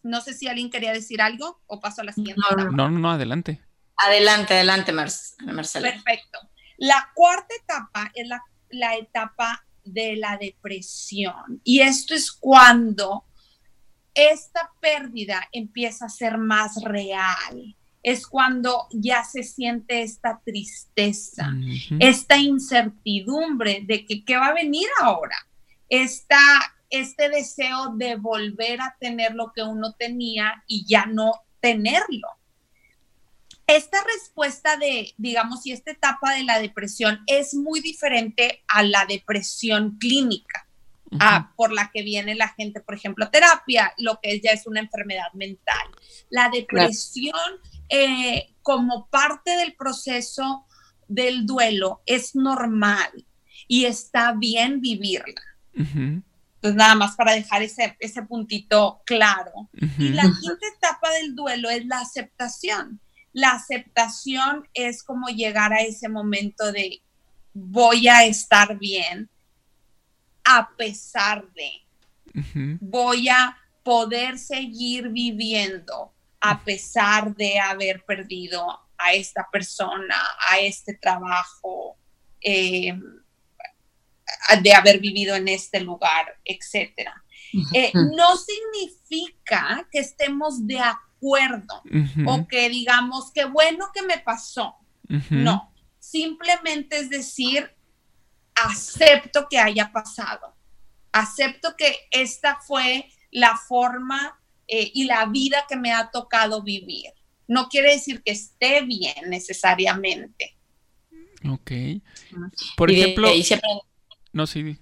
No 0.02 0.20
sé 0.20 0.34
si 0.34 0.48
alguien 0.48 0.70
quería 0.70 0.92
decir 0.92 1.20
algo 1.20 1.60
o 1.66 1.80
paso 1.80 2.00
a 2.00 2.04
la 2.04 2.12
siguiente. 2.12 2.42
No, 2.56 2.70
no, 2.70 2.90
no, 2.90 3.10
adelante. 3.10 3.60
Adelante, 3.96 4.54
adelante, 4.54 4.92
Marcela. 4.92 5.92
Perfecto. 5.92 6.38
La 6.78 7.10
cuarta 7.14 7.54
etapa 7.62 8.10
es 8.14 8.26
la, 8.26 8.42
la 8.70 8.96
etapa 8.96 9.64
de 9.84 10.16
la 10.16 10.36
depresión 10.38 11.60
y 11.62 11.80
esto 11.80 12.14
es 12.14 12.32
cuando 12.32 13.24
esta 14.14 14.70
pérdida 14.80 15.48
empieza 15.52 16.06
a 16.06 16.10
ser 16.10 16.38
más 16.38 16.82
real. 16.82 17.76
Es 18.02 18.26
cuando 18.26 18.86
ya 18.90 19.24
se 19.24 19.42
siente 19.42 20.02
esta 20.02 20.40
tristeza, 20.44 21.50
esta 21.98 22.36
incertidumbre 22.36 23.82
de 23.84 24.04
que 24.04 24.24
qué 24.24 24.36
va 24.36 24.48
a 24.48 24.54
venir 24.54 24.86
ahora, 25.00 25.36
esta, 25.88 26.38
este 26.90 27.30
deseo 27.30 27.94
de 27.96 28.16
volver 28.16 28.82
a 28.82 28.94
tener 29.00 29.34
lo 29.34 29.52
que 29.52 29.62
uno 29.62 29.94
tenía 29.94 30.62
y 30.66 30.84
ya 30.86 31.06
no 31.06 31.32
tenerlo. 31.60 32.28
Esta 33.66 33.96
respuesta 34.04 34.76
de, 34.76 35.14
digamos, 35.16 35.64
y 35.64 35.72
esta 35.72 35.90
etapa 35.90 36.34
de 36.34 36.44
la 36.44 36.58
depresión 36.58 37.20
es 37.26 37.54
muy 37.54 37.80
diferente 37.80 38.62
a 38.68 38.82
la 38.82 39.06
depresión 39.06 39.96
clínica 39.98 40.63
por 41.56 41.72
la 41.72 41.90
que 41.92 42.02
viene 42.02 42.34
la 42.34 42.48
gente, 42.48 42.80
por 42.80 42.94
ejemplo, 42.94 43.24
a 43.24 43.30
terapia, 43.30 43.92
lo 43.98 44.18
que 44.20 44.40
ya 44.40 44.50
es 44.50 44.66
una 44.66 44.80
enfermedad 44.80 45.32
mental. 45.32 45.86
La 46.28 46.48
depresión 46.48 47.38
eh, 47.88 48.54
como 48.62 49.06
parte 49.08 49.56
del 49.56 49.74
proceso 49.74 50.66
del 51.06 51.46
duelo 51.46 52.02
es 52.06 52.34
normal 52.34 53.26
y 53.68 53.84
está 53.84 54.32
bien 54.32 54.80
vivirla. 54.80 55.42
Entonces, 55.74 56.76
nada 56.76 56.94
más 56.94 57.14
para 57.16 57.32
dejar 57.32 57.62
ese, 57.62 57.96
ese 58.00 58.22
puntito 58.22 59.02
claro. 59.04 59.68
Y 59.98 60.10
la 60.10 60.22
quinta 60.22 60.66
etapa 60.76 61.10
del 61.10 61.34
duelo 61.34 61.70
es 61.70 61.84
la 61.86 62.00
aceptación. 62.00 63.00
La 63.32 63.52
aceptación 63.52 64.68
es 64.74 65.02
como 65.02 65.28
llegar 65.28 65.72
a 65.72 65.82
ese 65.82 66.08
momento 66.08 66.72
de 66.72 67.02
voy 67.52 68.08
a 68.08 68.24
estar 68.24 68.78
bien, 68.78 69.28
a 70.44 70.70
pesar 70.76 71.46
de. 71.52 71.70
Voy 72.80 73.28
a 73.28 73.56
poder 73.82 74.38
seguir 74.38 75.08
viviendo 75.10 76.12
a 76.40 76.62
pesar 76.64 77.34
de 77.36 77.58
haber 77.58 78.04
perdido 78.04 78.66
a 78.98 79.12
esta 79.12 79.48
persona, 79.50 80.16
a 80.50 80.58
este 80.58 80.94
trabajo, 80.94 81.96
em, 82.40 83.00
de 84.62 84.74
haber 84.74 85.00
vivido 85.00 85.34
en 85.36 85.48
este 85.48 85.80
lugar, 85.80 86.38
etc. 86.44 87.08
Eh, 87.72 87.92
no 87.94 88.36
significa 88.36 89.86
que 89.90 90.00
estemos 90.00 90.66
de 90.66 90.80
acuerdo 90.80 91.82
o 92.26 92.46
que 92.46 92.68
digamos 92.68 93.32
que 93.32 93.44
bueno 93.44 93.86
que 93.94 94.02
me 94.02 94.18
pasó. 94.18 94.76
No, 95.30 95.72
simplemente 95.98 96.98
es 96.98 97.10
decir, 97.10 97.73
acepto 98.54 99.48
que 99.48 99.58
haya 99.58 99.92
pasado, 99.92 100.54
acepto 101.12 101.76
que 101.76 101.96
esta 102.10 102.58
fue 102.60 103.08
la 103.30 103.56
forma 103.56 104.40
eh, 104.66 104.90
y 104.94 105.04
la 105.04 105.26
vida 105.26 105.64
que 105.68 105.76
me 105.76 105.92
ha 105.92 106.10
tocado 106.10 106.62
vivir. 106.62 107.10
No 107.46 107.68
quiere 107.68 107.92
decir 107.92 108.22
que 108.22 108.32
esté 108.32 108.82
bien 108.82 109.28
necesariamente. 109.28 110.56
Ok. 111.48 111.72
Por 112.76 112.90
ejemplo... 112.90 113.28
No, 114.32 114.46
sí. 114.46 114.78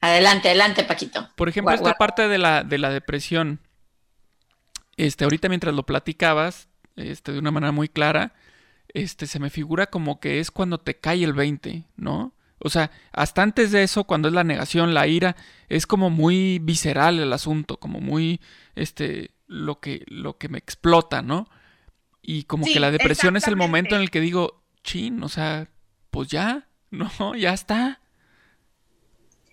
Adelante, 0.00 0.48
adelante, 0.48 0.84
Paquito. 0.84 1.28
Por 1.36 1.48
ejemplo, 1.48 1.72
esta 1.74 1.94
parte 1.94 2.28
de 2.28 2.38
la, 2.38 2.64
de 2.64 2.78
la 2.78 2.90
depresión, 2.90 3.60
este, 4.96 5.24
ahorita 5.24 5.48
mientras 5.48 5.74
lo 5.74 5.86
platicabas, 5.86 6.68
este, 6.96 7.32
de 7.32 7.38
una 7.38 7.50
manera 7.50 7.72
muy 7.72 7.88
clara, 7.88 8.34
este, 8.88 9.26
se 9.26 9.38
me 9.38 9.48
figura 9.48 9.86
como 9.86 10.20
que 10.20 10.40
es 10.40 10.50
cuando 10.50 10.78
te 10.78 10.98
cae 10.98 11.24
el 11.24 11.32
20, 11.32 11.84
¿no? 11.96 12.34
O 12.64 12.70
sea, 12.70 12.90
hasta 13.12 13.42
antes 13.42 13.72
de 13.72 13.82
eso, 13.82 14.04
cuando 14.04 14.28
es 14.28 14.34
la 14.34 14.44
negación, 14.44 14.94
la 14.94 15.06
ira, 15.08 15.36
es 15.68 15.86
como 15.86 16.10
muy 16.10 16.60
visceral 16.60 17.18
el 17.18 17.32
asunto, 17.32 17.78
como 17.78 18.00
muy, 18.00 18.40
este, 18.76 19.32
lo 19.48 19.80
que, 19.80 20.04
lo 20.06 20.38
que 20.38 20.48
me 20.48 20.58
explota, 20.58 21.22
¿no? 21.22 21.48
Y 22.20 22.44
como 22.44 22.64
que 22.64 22.78
la 22.78 22.92
depresión 22.92 23.36
es 23.36 23.48
el 23.48 23.56
momento 23.56 23.96
en 23.96 24.02
el 24.02 24.10
que 24.10 24.20
digo, 24.20 24.62
chin, 24.84 25.22
o 25.24 25.28
sea, 25.28 25.68
pues 26.10 26.28
ya, 26.28 26.68
no, 26.90 27.34
ya 27.34 27.52
está. 27.52 28.00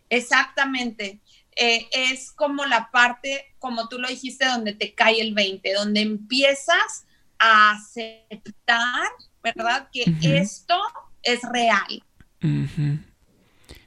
Exactamente. 0.09 1.19
Eh, 1.55 1.87
es 1.91 2.31
como 2.31 2.65
la 2.65 2.91
parte, 2.91 3.55
como 3.57 3.89
tú 3.89 3.97
lo 3.97 4.07
dijiste, 4.07 4.45
donde 4.45 4.73
te 4.73 4.93
cae 4.93 5.19
el 5.19 5.33
20, 5.33 5.73
donde 5.73 6.01
empiezas 6.01 7.07
a 7.39 7.71
aceptar, 7.71 9.09
¿verdad? 9.41 9.89
Que 9.91 10.13
esto 10.21 10.79
es 11.23 11.41
real 11.41 12.03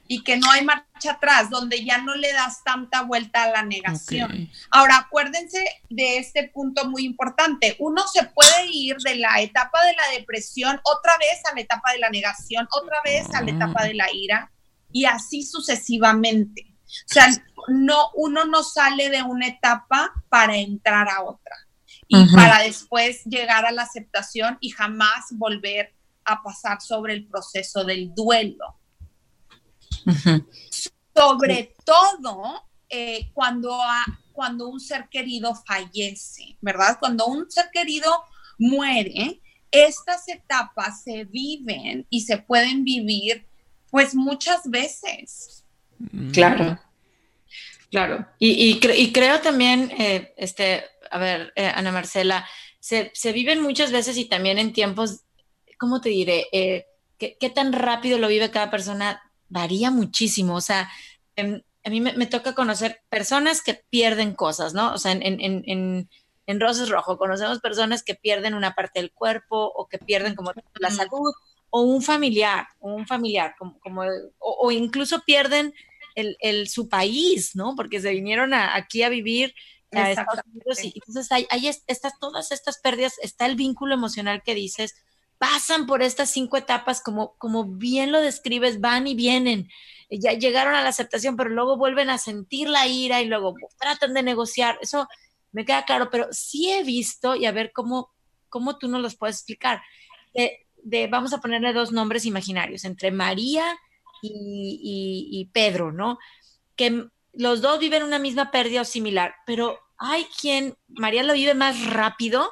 y 0.07 0.23
que 0.23 0.37
no 0.37 0.51
hay 0.51 0.63
marcha 0.63 1.13
atrás, 1.13 1.49
donde 1.49 1.83
ya 1.83 1.97
no 1.99 2.15
le 2.15 2.31
das 2.33 2.63
tanta 2.63 3.01
vuelta 3.01 3.43
a 3.43 3.49
la 3.49 3.63
negación. 3.63 4.49
Ahora, 4.69 4.97
acuérdense 4.97 5.63
de 5.89 6.17
este 6.17 6.49
punto 6.49 6.89
muy 6.89 7.03
importante. 7.05 7.75
Uno 7.79 8.03
se 8.07 8.23
puede 8.23 8.67
ir 8.71 8.97
de 8.97 9.15
la 9.15 9.41
etapa 9.41 9.83
de 9.85 9.93
la 9.93 10.17
depresión 10.17 10.79
otra 10.83 11.13
vez 11.19 11.41
a 11.49 11.55
la 11.55 11.61
etapa 11.61 11.93
de 11.93 11.99
la 11.99 12.09
negación, 12.09 12.67
otra 12.71 12.97
vez 13.03 13.25
a 13.33 13.41
la 13.41 13.51
ah. 13.51 13.55
etapa 13.55 13.85
de 13.85 13.93
la 13.93 14.13
ira 14.13 14.51
y 14.91 15.05
así 15.05 15.43
sucesivamente. 15.43 16.75
O 16.85 17.13
sea, 17.13 17.27
no, 17.69 18.09
uno 18.15 18.45
no 18.45 18.61
sale 18.61 19.09
de 19.09 19.23
una 19.23 19.47
etapa 19.47 20.11
para 20.29 20.57
entrar 20.57 21.09
a 21.09 21.23
otra 21.23 21.55
y 22.07 22.25
para 22.35 22.61
después 22.61 23.23
llegar 23.23 23.65
a 23.65 23.71
la 23.71 23.83
aceptación 23.83 24.57
y 24.59 24.69
jamás 24.69 25.25
volver 25.31 25.93
a 26.25 26.41
pasar 26.41 26.81
sobre 26.81 27.13
el 27.13 27.27
proceso 27.27 27.83
del 27.83 28.13
duelo. 28.13 28.75
Sobre 31.15 31.75
todo 31.85 32.63
eh, 32.89 33.29
cuando, 33.33 33.77
cuando 34.31 34.67
un 34.67 34.79
ser 34.79 35.07
querido 35.09 35.53
fallece, 35.55 36.57
¿verdad? 36.61 36.97
Cuando 36.99 37.25
un 37.27 37.49
ser 37.49 37.69
querido 37.71 38.11
muere, 38.57 39.41
estas 39.71 40.27
etapas 40.27 41.03
se 41.03 41.25
viven 41.25 42.05
y 42.09 42.21
se 42.21 42.37
pueden 42.37 42.83
vivir 42.83 43.45
pues 43.89 44.15
muchas 44.15 44.69
veces. 44.69 45.65
Mm. 45.97 46.31
Claro, 46.31 46.79
claro. 47.89 48.27
Y, 48.39 48.79
creo 49.11 49.41
también, 49.41 49.91
eh, 49.97 50.33
este, 50.37 50.83
a 51.09 51.17
ver, 51.17 51.53
eh, 51.55 51.71
Ana 51.73 51.91
Marcela, 51.91 52.47
se, 52.79 53.11
se, 53.13 53.31
viven 53.31 53.61
muchas 53.61 53.91
veces 53.91 54.17
y 54.17 54.25
también 54.25 54.59
en 54.59 54.73
tiempos 54.73 55.21
¿cómo 55.83 55.99
te 55.99 56.07
diré? 56.07 56.47
Eh, 56.53 56.85
¿qué, 57.17 57.49
tan 57.53 57.73
rápido 57.73 58.17
lo 58.17 58.29
vive 58.29 58.51
cada 58.51 58.71
persona? 58.71 59.21
Varía 59.49 59.91
muchísimo. 59.91 60.55
O 60.55 60.61
sea, 60.61 60.89
em, 61.35 61.61
a 61.83 61.89
mí 61.89 61.99
me, 61.99 62.25
toca 62.25 62.55
conocer 62.55 63.01
personas 63.09 63.61
que 63.61 63.73
pierden 63.73 64.33
cosas, 64.33 64.73
¿no? 64.73 64.93
O 64.93 64.97
sea, 64.97 65.11
en, 65.11 65.23
en, 65.23 65.41
en, 65.41 66.09
en 66.47 66.59
Roses 66.61 66.87
Rojo 66.87 67.17
conocemos 67.17 67.59
personas 67.59 68.01
que 68.01 68.15
pierden 68.15 68.53
una 68.53 68.75
parte 68.75 69.01
del 69.01 69.11
cuerpo 69.11 69.73
o 69.75 69.89
que 69.89 69.97
pierden 69.97 70.35
como 70.35 70.53
la 70.79 70.89
salud 70.89 71.33
o 71.69 71.81
un 71.81 72.01
familiar, 72.01 72.67
o 72.79 72.93
un 72.93 73.05
familiar, 73.05 73.53
como, 73.59 73.77
como 73.81 74.03
o, 74.39 74.71
incluso 74.71 75.19
pierden 75.25 75.73
el, 76.15 76.37
el, 76.39 76.69
su 76.69 76.87
país, 76.87 77.57
¿no? 77.57 77.75
Porque 77.75 77.99
se 77.99 78.11
vinieron 78.11 78.53
aquí 78.53 79.03
a 79.03 79.09
vivir 79.09 79.53
a 79.91 80.11
Estados 80.11 80.45
Unidos 80.45 80.81
y 80.81 80.93
entonces 80.95 81.29
hay, 81.33 81.45
hay 81.49 81.67
estas, 81.67 82.17
todas 82.21 82.53
estas 82.53 82.79
pérdidas, 82.79 83.15
está 83.21 83.47
el 83.47 83.57
vínculo 83.57 83.93
emocional 83.93 84.43
que 84.43 84.55
dices, 84.55 84.95
pasan 85.43 85.87
por 85.87 86.01
estas 86.01 86.29
cinco 86.29 86.55
etapas, 86.55 87.01
como, 87.01 87.35
como 87.37 87.65
bien 87.65 88.13
lo 88.13 88.21
describes, 88.21 88.79
van 88.79 89.07
y 89.07 89.13
vienen, 89.13 89.69
ya 90.09 90.31
llegaron 90.31 90.73
a 90.73 90.81
la 90.81 90.87
aceptación, 90.87 91.35
pero 91.35 91.49
luego 91.49 91.75
vuelven 91.75 92.09
a 92.09 92.17
sentir 92.17 92.69
la 92.69 92.87
ira 92.87 93.21
y 93.21 93.25
luego 93.25 93.53
tratan 93.77 94.13
de 94.13 94.23
negociar, 94.23 94.79
eso 94.81 95.05
me 95.51 95.65
queda 95.65 95.83
claro, 95.83 96.09
pero 96.09 96.27
sí 96.31 96.71
he 96.71 96.85
visto 96.85 97.35
y 97.35 97.45
a 97.45 97.51
ver 97.51 97.73
cómo, 97.73 98.13
cómo 98.47 98.77
tú 98.77 98.87
nos 98.87 99.01
los 99.01 99.17
puedes 99.17 99.35
explicar. 99.35 99.81
De, 100.81 101.07
vamos 101.07 101.33
a 101.33 101.41
ponerle 101.41 101.73
dos 101.73 101.91
nombres 101.91 102.23
imaginarios, 102.23 102.85
entre 102.85 103.11
María 103.11 103.65
y, 104.21 105.27
y 105.29 105.45
Pedro, 105.51 105.91
¿no? 105.91 106.19
Que 106.77 107.09
los 107.33 107.59
dos 107.59 107.79
viven 107.79 108.03
una 108.03 108.17
misma 108.17 108.49
pérdida 108.49 108.79
o 108.79 108.85
similar, 108.85 109.35
pero 109.45 109.77
hay 109.97 110.23
quien, 110.39 110.77
María 110.87 111.21
lo 111.23 111.33
vive 111.33 111.53
más 111.53 111.85
rápido, 111.85 112.49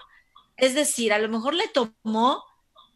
es 0.57 0.73
decir, 0.73 1.13
a 1.13 1.19
lo 1.19 1.29
mejor 1.29 1.53
le 1.53 1.69
tomó 1.69 2.50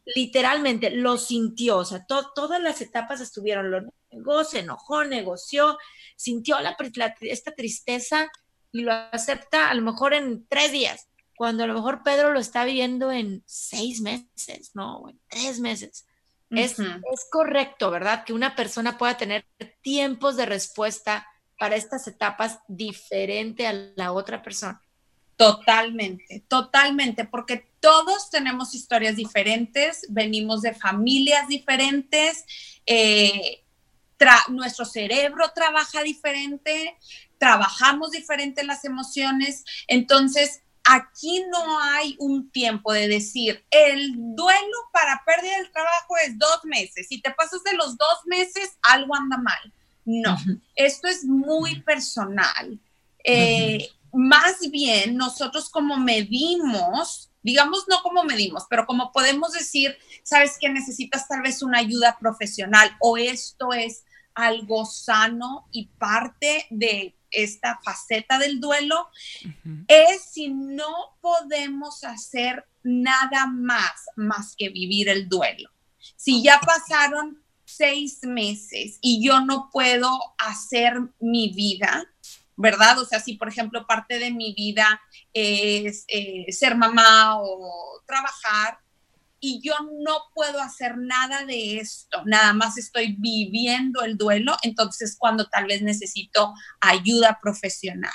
literalmente, 0.05 0.91
lo 0.91 1.17
sintió, 1.17 1.77
o 1.77 1.85
sea, 1.85 2.05
todas 2.05 2.61
las 2.61 2.81
etapas 2.81 3.21
estuvieron, 3.21 3.71
lo 3.71 3.81
negó, 4.11 4.43
se 4.43 4.59
enojó, 4.59 5.03
negoció, 5.03 5.77
sintió 6.15 6.59
la, 6.59 6.77
esta 7.21 7.53
tristeza 7.53 8.29
y 8.71 8.81
lo 8.81 8.91
acepta 8.91 9.69
a 9.69 9.73
lo 9.73 9.81
mejor 9.81 10.13
en 10.13 10.45
tres 10.47 10.71
días, 10.71 11.07
cuando 11.35 11.63
a 11.63 11.67
lo 11.67 11.73
mejor 11.73 12.03
Pedro 12.03 12.31
lo 12.31 12.39
está 12.39 12.65
viviendo 12.65 13.11
en 13.11 13.43
seis 13.45 14.01
meses, 14.01 14.71
no, 14.73 15.09
en 15.09 15.19
tres 15.27 15.59
meses. 15.59 16.05
es, 16.51 16.77
es 16.79 17.27
correcto, 17.31 17.89
¿verdad? 17.89 18.23
Que 18.23 18.33
una 18.33 18.55
persona 18.55 18.97
pueda 18.97 19.17
tener 19.17 19.45
tiempos 19.81 20.37
de 20.37 20.45
respuesta 20.45 21.27
para 21.57 21.75
estas 21.75 22.07
etapas 22.07 22.59
diferente 22.67 23.65
a 23.65 23.73
la 23.95 24.11
otra 24.11 24.41
persona. 24.41 24.81
Totalmente, 25.37 26.43
totalmente, 26.47 27.25
porque 27.25 27.67
todos 27.81 28.29
tenemos 28.29 28.73
historias 28.73 29.17
diferentes, 29.17 30.05
venimos 30.09 30.61
de 30.61 30.73
familias 30.73 31.47
diferentes, 31.49 32.45
eh, 32.85 33.61
nuestro 34.47 34.85
cerebro 34.85 35.51
trabaja 35.53 36.03
diferente, 36.03 36.97
trabajamos 37.37 38.11
diferente 38.11 38.63
las 38.63 38.85
emociones, 38.85 39.65
entonces 39.87 40.61
aquí 40.85 41.43
no 41.51 41.79
hay 41.81 42.15
un 42.19 42.49
tiempo 42.49 42.93
de 42.93 43.09
decir, 43.09 43.65
el 43.71 44.13
duelo 44.15 44.77
para 44.93 45.21
pérdida 45.25 45.57
del 45.57 45.71
trabajo 45.71 46.15
es 46.25 46.39
dos 46.39 46.63
meses, 46.63 47.07
si 47.09 47.19
te 47.19 47.31
pasas 47.31 47.61
de 47.63 47.73
los 47.73 47.97
dos 47.97 48.19
meses, 48.25 48.77
algo 48.83 49.13
anda 49.15 49.37
mal. 49.37 49.73
No, 50.05 50.37
esto 50.75 51.07
es 51.07 51.25
muy 51.25 51.81
personal. 51.81 52.79
Eh, 53.23 53.89
más 54.15 54.69
bien, 54.71 55.17
nosotros 55.17 55.69
como 55.69 55.97
medimos, 55.97 57.31
digamos 57.43 57.85
no 57.89 58.01
como 58.01 58.23
medimos, 58.23 58.63
pero 58.69 58.85
como 58.85 59.11
podemos 59.11 59.51
decir, 59.51 59.97
sabes 60.23 60.57
que 60.59 60.69
necesitas 60.69 61.27
tal 61.27 61.41
vez 61.41 61.61
una 61.61 61.79
ayuda 61.79 62.17
profesional 62.19 62.95
o 63.01 63.17
esto 63.17 63.73
es 63.73 64.05
algo 64.33 64.85
sano 64.85 65.67
y 65.71 65.87
parte 65.87 66.65
de 66.69 67.15
esta 67.29 67.79
faceta 67.83 68.37
del 68.37 68.59
duelo, 68.61 69.09
es 69.87 70.23
si 70.31 70.49
no 70.49 71.17
podemos 71.19 72.03
hacer 72.03 72.65
nada 72.83 73.47
más 73.47 74.05
más 74.15 74.55
que 74.55 74.69
vivir 74.69 75.09
el 75.09 75.27
duelo. 75.27 75.69
Si 76.15 76.41
ya 76.41 76.61
pasaron 76.61 77.41
seis 77.65 78.19
meses 78.23 78.99
y 79.01 79.25
yo 79.25 79.41
no 79.41 79.69
puedo 79.71 80.17
hacer 80.37 80.93
mi 81.19 81.49
vida, 81.49 82.07
¿verdad? 82.57 82.99
O 82.99 83.05
sea, 83.05 83.19
si 83.19 83.33
por 83.33 83.49
ejemplo 83.49 83.85
parte 83.85 84.19
de 84.19 84.31
mi 84.31 84.53
vida 84.53 85.01
es 85.33 86.05
eh, 86.07 86.51
ser 86.51 86.75
mamá 86.75 87.39
o 87.39 88.01
trabajar 88.05 88.79
y 89.39 89.61
yo 89.61 89.73
no 90.03 90.17
puedo 90.33 90.59
hacer 90.61 90.97
nada 90.97 91.45
de 91.45 91.77
esto, 91.77 92.23
nada 92.25 92.53
más 92.53 92.77
estoy 92.77 93.15
viviendo 93.19 94.01
el 94.01 94.17
duelo, 94.17 94.57
entonces 94.63 95.15
cuando 95.19 95.47
tal 95.47 95.67
vez 95.67 95.81
necesito 95.81 96.53
ayuda 96.79 97.39
profesional. 97.41 98.13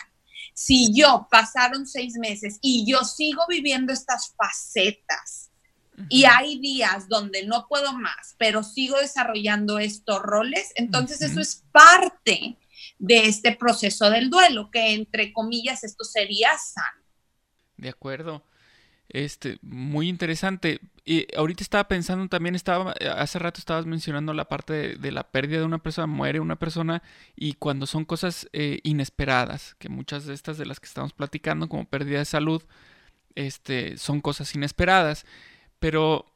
Si 0.55 0.92
yo 0.92 1.29
pasaron 1.31 1.87
seis 1.87 2.14
meses 2.16 2.59
y 2.61 2.85
yo 2.90 3.05
sigo 3.05 3.42
viviendo 3.48 3.92
estas 3.92 4.35
facetas, 4.37 5.50
y 6.09 6.24
hay 6.24 6.59
días 6.59 7.09
donde 7.09 7.44
no 7.44 7.66
puedo 7.68 7.92
más, 7.92 8.35
pero 8.38 8.62
sigo 8.62 8.96
desarrollando 8.98 9.79
estos 9.79 10.22
roles, 10.22 10.72
entonces 10.76 11.20
eso 11.20 11.40
es 11.40 11.62
parte 11.72 12.57
de 13.00 13.26
este 13.26 13.56
proceso 13.56 14.10
del 14.10 14.30
duelo, 14.30 14.70
que 14.70 14.92
entre 14.92 15.32
comillas 15.32 15.82
esto 15.82 16.04
sería 16.04 16.50
sano. 16.58 17.02
De 17.76 17.88
acuerdo. 17.88 18.44
Este, 19.08 19.58
muy 19.62 20.08
interesante. 20.08 20.80
Y 21.04 21.26
ahorita 21.34 21.64
estaba 21.64 21.88
pensando 21.88 22.28
también, 22.28 22.54
estaba, 22.54 22.92
hace 23.16 23.38
rato 23.40 23.58
estabas 23.58 23.86
mencionando 23.86 24.34
la 24.34 24.44
parte 24.44 24.96
de, 24.96 25.12
la 25.12 25.24
pérdida 25.24 25.60
de 25.60 25.64
una 25.64 25.82
persona, 25.82 26.06
muere 26.06 26.38
una 26.38 26.56
persona, 26.56 27.02
y 27.34 27.54
cuando 27.54 27.86
son 27.86 28.04
cosas 28.04 28.48
eh, 28.52 28.78
inesperadas, 28.84 29.74
que 29.78 29.88
muchas 29.88 30.26
de 30.26 30.34
estas 30.34 30.58
de 30.58 30.66
las 30.66 30.78
que 30.78 30.86
estamos 30.86 31.12
platicando, 31.14 31.68
como 31.68 31.86
pérdida 31.86 32.18
de 32.18 32.26
salud, 32.26 32.62
este, 33.34 33.96
son 33.96 34.20
cosas 34.20 34.54
inesperadas. 34.54 35.24
Pero 35.78 36.26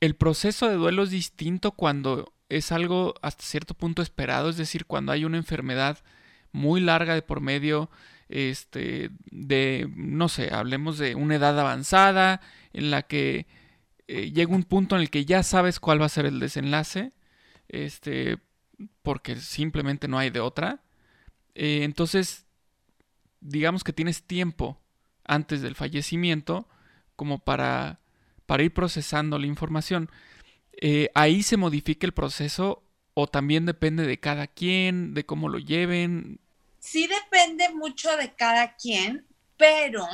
el 0.00 0.14
proceso 0.14 0.68
de 0.68 0.76
duelo 0.76 1.02
es 1.02 1.10
distinto 1.10 1.72
cuando 1.72 2.32
es 2.48 2.72
algo 2.72 3.14
hasta 3.22 3.42
cierto 3.42 3.74
punto 3.74 4.02
esperado, 4.02 4.48
es 4.48 4.56
decir, 4.56 4.86
cuando 4.86 5.12
hay 5.12 5.24
una 5.24 5.36
enfermedad 5.36 5.98
muy 6.52 6.80
larga 6.80 7.14
de 7.14 7.22
por 7.22 7.40
medio, 7.40 7.90
este, 8.28 9.10
de, 9.30 9.90
no 9.94 10.28
sé, 10.28 10.52
hablemos 10.52 10.98
de 10.98 11.14
una 11.14 11.36
edad 11.36 11.58
avanzada 11.58 12.40
en 12.72 12.90
la 12.90 13.02
que 13.02 13.46
eh, 14.08 14.30
llega 14.32 14.54
un 14.54 14.64
punto 14.64 14.96
en 14.96 15.02
el 15.02 15.10
que 15.10 15.24
ya 15.24 15.42
sabes 15.42 15.80
cuál 15.80 16.00
va 16.00 16.06
a 16.06 16.10
ser 16.10 16.26
el 16.26 16.40
desenlace, 16.40 17.12
este, 17.68 18.38
porque 19.02 19.36
simplemente 19.36 20.08
no 20.08 20.18
hay 20.18 20.30
de 20.30 20.40
otra. 20.40 20.82
Eh, 21.54 21.80
entonces, 21.82 22.46
digamos 23.40 23.84
que 23.84 23.92
tienes 23.92 24.22
tiempo 24.22 24.80
antes 25.24 25.62
del 25.62 25.74
fallecimiento 25.74 26.68
como 27.16 27.38
para 27.38 28.00
para 28.46 28.62
ir 28.62 28.72
procesando 28.72 29.38
la 29.38 29.46
información. 29.46 30.10
Eh, 30.80 31.10
ahí 31.14 31.42
se 31.42 31.56
modifica 31.56 32.06
el 32.06 32.12
proceso 32.12 32.82
o 33.14 33.26
también 33.26 33.64
depende 33.64 34.06
de 34.06 34.20
cada 34.20 34.46
quien, 34.46 35.14
de 35.14 35.24
cómo 35.24 35.48
lo 35.48 35.58
lleven. 35.58 36.40
Sí 36.78 37.08
depende 37.08 37.70
mucho 37.70 38.14
de 38.16 38.34
cada 38.34 38.76
quien, 38.76 39.26
pero, 39.56 40.06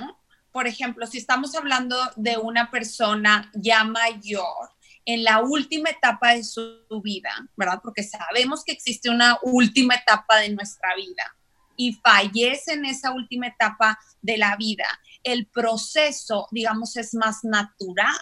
por 0.53 0.67
ejemplo, 0.67 1.07
si 1.07 1.19
estamos 1.19 1.55
hablando 1.55 1.97
de 2.17 2.37
una 2.39 2.71
persona 2.71 3.51
ya 3.55 3.85
mayor, 3.85 4.71
en 5.05 5.25
la 5.25 5.41
última 5.41 5.91
etapa 5.91 6.35
de 6.35 6.45
su 6.45 6.85
vida, 7.03 7.31
¿verdad? 7.57 7.81
Porque 7.83 8.03
sabemos 8.03 8.65
que 8.65 8.73
existe 8.73 9.11
una 9.11 9.39
última 9.43 9.97
etapa 9.97 10.39
de 10.39 10.51
nuestra 10.51 10.95
vida 10.95 11.37
y 11.77 11.95
fallece 11.95 12.75
en 12.75 12.85
esa 12.85 13.13
última 13.13 13.49
etapa 13.49 13.99
de 14.21 14.39
la 14.39 14.57
vida, 14.57 14.87
el 15.25 15.47
proceso, 15.47 16.47
digamos, 16.51 16.97
es 16.97 17.15
más 17.15 17.43
natural, 17.43 18.21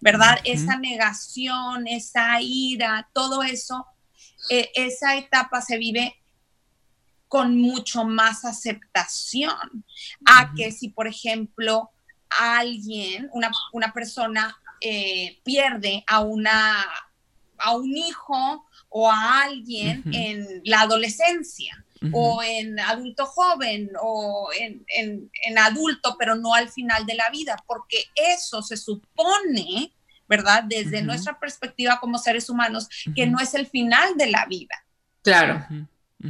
¿verdad? 0.00 0.38
Esa 0.44 0.76
negación, 0.78 1.86
esa 1.86 2.40
ira, 2.40 3.08
todo 3.12 3.42
eso, 3.42 3.86
e, 4.48 4.70
esa 4.74 5.16
etapa 5.16 5.60
se 5.60 5.76
vive 5.78 6.16
con 7.28 7.60
mucho 7.60 8.04
más 8.04 8.44
aceptación. 8.44 9.84
A 10.26 10.52
que 10.54 10.72
si, 10.72 10.88
por 10.88 11.06
ejemplo, 11.06 11.90
alguien, 12.28 13.30
una, 13.32 13.92
persona 13.92 14.56
eh, 14.80 15.38
pierde 15.44 16.02
a, 16.06 16.20
una, 16.20 16.84
a 17.58 17.76
un 17.76 17.96
hijo 17.96 18.66
o 18.88 19.10
a 19.10 19.42
alguien 19.42 20.02
en 20.12 20.62
la 20.64 20.80
adolescencia 20.82 21.84
o 22.12 22.42
en 22.42 22.80
adulto 22.80 23.26
joven 23.26 23.90
o 24.00 24.48
en, 24.58 25.58
adulto, 25.58 26.16
pero 26.18 26.34
no 26.34 26.54
al 26.54 26.68
final 26.68 27.06
de 27.06 27.14
la 27.14 27.30
vida, 27.30 27.56
porque 27.66 28.04
eso 28.14 28.62
se 28.62 28.76
supone, 28.76 29.92
¿verdad? 30.28 30.64
Desde 30.64 31.02
nuestra 31.02 31.38
perspectiva 31.38 31.98
como 32.00 32.18
seres 32.18 32.48
humanos, 32.48 32.88
que 33.14 33.26
no 33.26 33.38
es 33.38 33.54
el 33.54 33.66
final 33.66 34.16
de 34.16 34.30
la 34.30 34.46
vida. 34.46 34.74
Claro. 35.22 35.66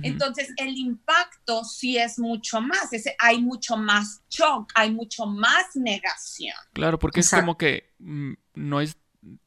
Entonces, 0.03 0.53
el 0.57 0.77
impacto 0.77 1.65
sí 1.65 1.99
es 1.99 2.19
mucho 2.19 2.61
más, 2.61 2.91
hay 3.19 3.41
mucho 3.41 3.77
más 3.77 4.23
shock, 4.31 4.71
hay 4.75 4.93
mucho 4.93 5.27
más 5.27 5.75
negación. 5.75 6.55
Claro, 6.73 6.99
porque 6.99 7.21
es 7.21 7.31
como 7.31 7.59
que 7.59 7.93
mm, 7.99 8.33
no 8.55 8.81
es 8.81 8.97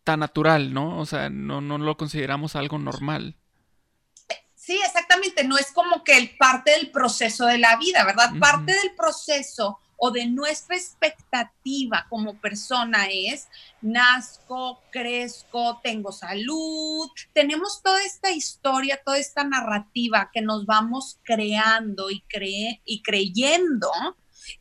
tan 0.03 0.19
natural, 0.19 0.73
¿no? 0.73 0.99
O 0.99 1.05
sea, 1.05 1.29
no, 1.29 1.61
no 1.61 1.77
lo 1.77 1.95
consideramos 1.97 2.55
algo 2.55 2.77
normal. 2.77 3.37
Sí, 4.65 4.79
exactamente, 4.85 5.43
no 5.43 5.57
es 5.57 5.73
como 5.73 6.05
que 6.05 6.15
el 6.15 6.37
parte 6.37 6.71
del 6.71 6.89
proceso 6.89 7.45
de 7.47 7.57
la 7.57 7.75
vida, 7.75 8.05
¿verdad? 8.05 8.29
Parte 8.39 8.71
del 8.71 8.95
proceso 8.95 9.77
o 9.97 10.09
de 10.09 10.25
nuestra 10.25 10.77
expectativa 10.77 12.07
como 12.09 12.39
persona 12.39 13.07
es, 13.11 13.49
nazco, 13.81 14.81
crezco, 14.89 15.81
tengo 15.83 16.13
salud, 16.13 17.09
tenemos 17.33 17.83
toda 17.83 18.01
esta 18.03 18.31
historia, 18.31 19.01
toda 19.03 19.17
esta 19.17 19.43
narrativa 19.43 20.29
que 20.31 20.39
nos 20.39 20.65
vamos 20.65 21.19
creando 21.23 22.09
y, 22.09 22.23
y 22.85 23.03
creyendo 23.03 23.91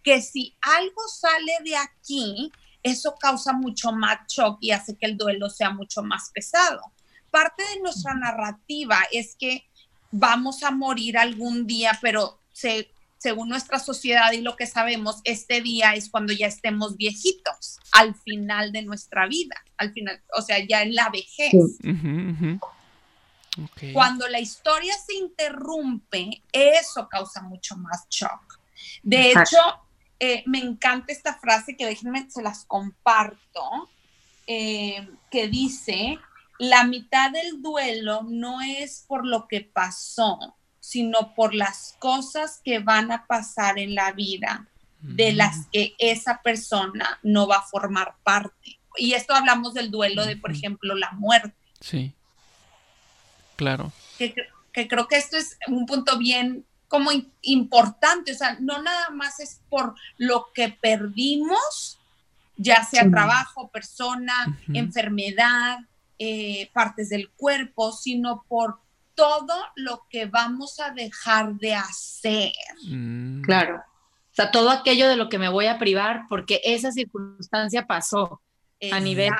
que 0.02 0.20
si 0.20 0.56
algo 0.62 1.06
sale 1.06 1.58
de 1.64 1.76
aquí, 1.76 2.50
eso 2.82 3.14
causa 3.20 3.52
mucho 3.52 3.92
más 3.92 4.26
shock 4.26 4.58
y 4.60 4.72
hace 4.72 4.96
que 4.98 5.06
el 5.06 5.16
duelo 5.16 5.48
sea 5.48 5.70
mucho 5.70 6.02
más 6.02 6.32
pesado. 6.34 6.92
Parte 7.30 7.62
de 7.62 7.80
nuestra 7.82 8.14
narrativa 8.14 8.98
es 9.12 9.36
que 9.38 9.64
vamos 10.12 10.62
a 10.62 10.70
morir 10.70 11.18
algún 11.18 11.66
día, 11.66 11.98
pero 12.00 12.40
según 13.18 13.48
nuestra 13.48 13.78
sociedad 13.78 14.30
y 14.32 14.40
lo 14.40 14.56
que 14.56 14.66
sabemos, 14.66 15.20
este 15.24 15.60
día 15.60 15.94
es 15.94 16.08
cuando 16.08 16.32
ya 16.32 16.46
estemos 16.46 16.96
viejitos, 16.96 17.78
al 17.92 18.14
final 18.14 18.70
de 18.70 18.82
nuestra 18.82 19.26
vida, 19.26 19.56
al 19.76 19.92
final, 19.92 20.22
o 20.36 20.42
sea, 20.42 20.64
ya 20.64 20.82
en 20.82 20.94
la 20.94 21.08
vejez. 21.08 21.52
Cuando 23.92 24.28
la 24.28 24.40
historia 24.40 24.94
se 25.04 25.14
interrumpe, 25.14 26.42
eso 26.52 27.08
causa 27.08 27.42
mucho 27.42 27.76
más 27.76 28.06
shock. 28.08 28.60
De 29.02 29.30
hecho, 29.30 29.58
eh, 30.18 30.42
me 30.46 30.58
encanta 30.58 31.12
esta 31.12 31.34
frase 31.34 31.76
que 31.76 31.86
déjenme, 31.86 32.30
se 32.30 32.42
las 32.42 32.64
comparto, 32.64 33.90
eh, 34.46 35.08
que 35.30 35.48
dice, 35.48 36.18
la 36.58 36.84
mitad 36.84 37.30
del 37.30 37.62
duelo 37.62 38.22
no 38.22 38.60
es 38.60 39.04
por 39.06 39.26
lo 39.26 39.48
que 39.48 39.60
pasó, 39.62 40.56
sino 40.80 41.34
por 41.34 41.54
las 41.54 41.96
cosas 41.98 42.60
que 42.64 42.78
van 42.78 43.12
a 43.12 43.26
pasar 43.26 43.78
en 43.78 43.94
la 43.94 44.12
vida 44.12 44.66
de 45.00 45.32
las 45.32 45.66
que 45.72 45.94
esa 45.98 46.42
persona 46.42 47.18
no 47.22 47.48
va 47.48 47.56
a 47.56 47.62
formar 47.62 48.14
parte. 48.22 48.78
Y 48.96 49.14
esto 49.14 49.34
hablamos 49.34 49.74
del 49.74 49.90
duelo 49.90 50.24
de, 50.24 50.36
por 50.36 50.52
ejemplo, 50.52 50.94
la 50.94 51.10
muerte. 51.12 51.54
Sí. 51.80 52.12
Claro. 53.56 53.92
Que, 54.18 54.34
creo 54.88 55.08
que 55.08 55.16
esto 55.16 55.36
es 55.36 55.58
un 55.66 55.86
punto 55.86 56.18
bien 56.18 56.64
como 56.88 57.10
importante, 57.40 58.32
o 58.32 58.34
sea, 58.34 58.58
no 58.60 58.82
nada 58.82 59.10
más 59.10 59.40
es 59.40 59.60
por 59.70 59.94
lo 60.18 60.52
que 60.52 60.68
perdimos, 60.68 61.98
ya 62.56 62.84
sea 62.84 63.08
trabajo, 63.10 63.70
persona, 63.70 64.58
enfermedad, 64.74 65.78
eh, 66.18 66.70
partes 66.72 67.08
del 67.08 67.30
cuerpo, 67.30 67.92
sino 67.92 68.44
por 68.48 68.78
todo 69.14 69.54
lo 69.76 70.06
que 70.08 70.26
vamos 70.26 70.80
a 70.80 70.90
dejar 70.90 71.54
de 71.56 71.74
hacer. 71.74 72.52
Mm. 72.88 73.42
Claro. 73.42 73.76
O 73.76 74.34
sea, 74.34 74.50
todo 74.50 74.70
aquello 74.70 75.08
de 75.08 75.16
lo 75.16 75.28
que 75.28 75.38
me 75.38 75.48
voy 75.48 75.66
a 75.66 75.78
privar 75.78 76.22
porque 76.28 76.60
esa 76.64 76.90
circunstancia 76.90 77.86
pasó 77.86 78.40
a 78.90 78.98
nivel 78.98 79.30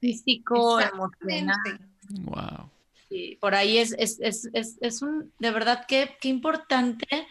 físico, 0.00 0.78
emocional. 0.78 1.80
Wow. 2.20 2.70
por 3.40 3.54
ahí 3.54 3.78
es, 3.78 3.94
es, 3.98 4.18
es, 4.20 4.48
es, 4.80 5.02
un, 5.02 5.32
de 5.38 5.50
verdad, 5.50 5.84
qué, 5.88 6.16
qué 6.20 6.28
importante, 6.28 7.26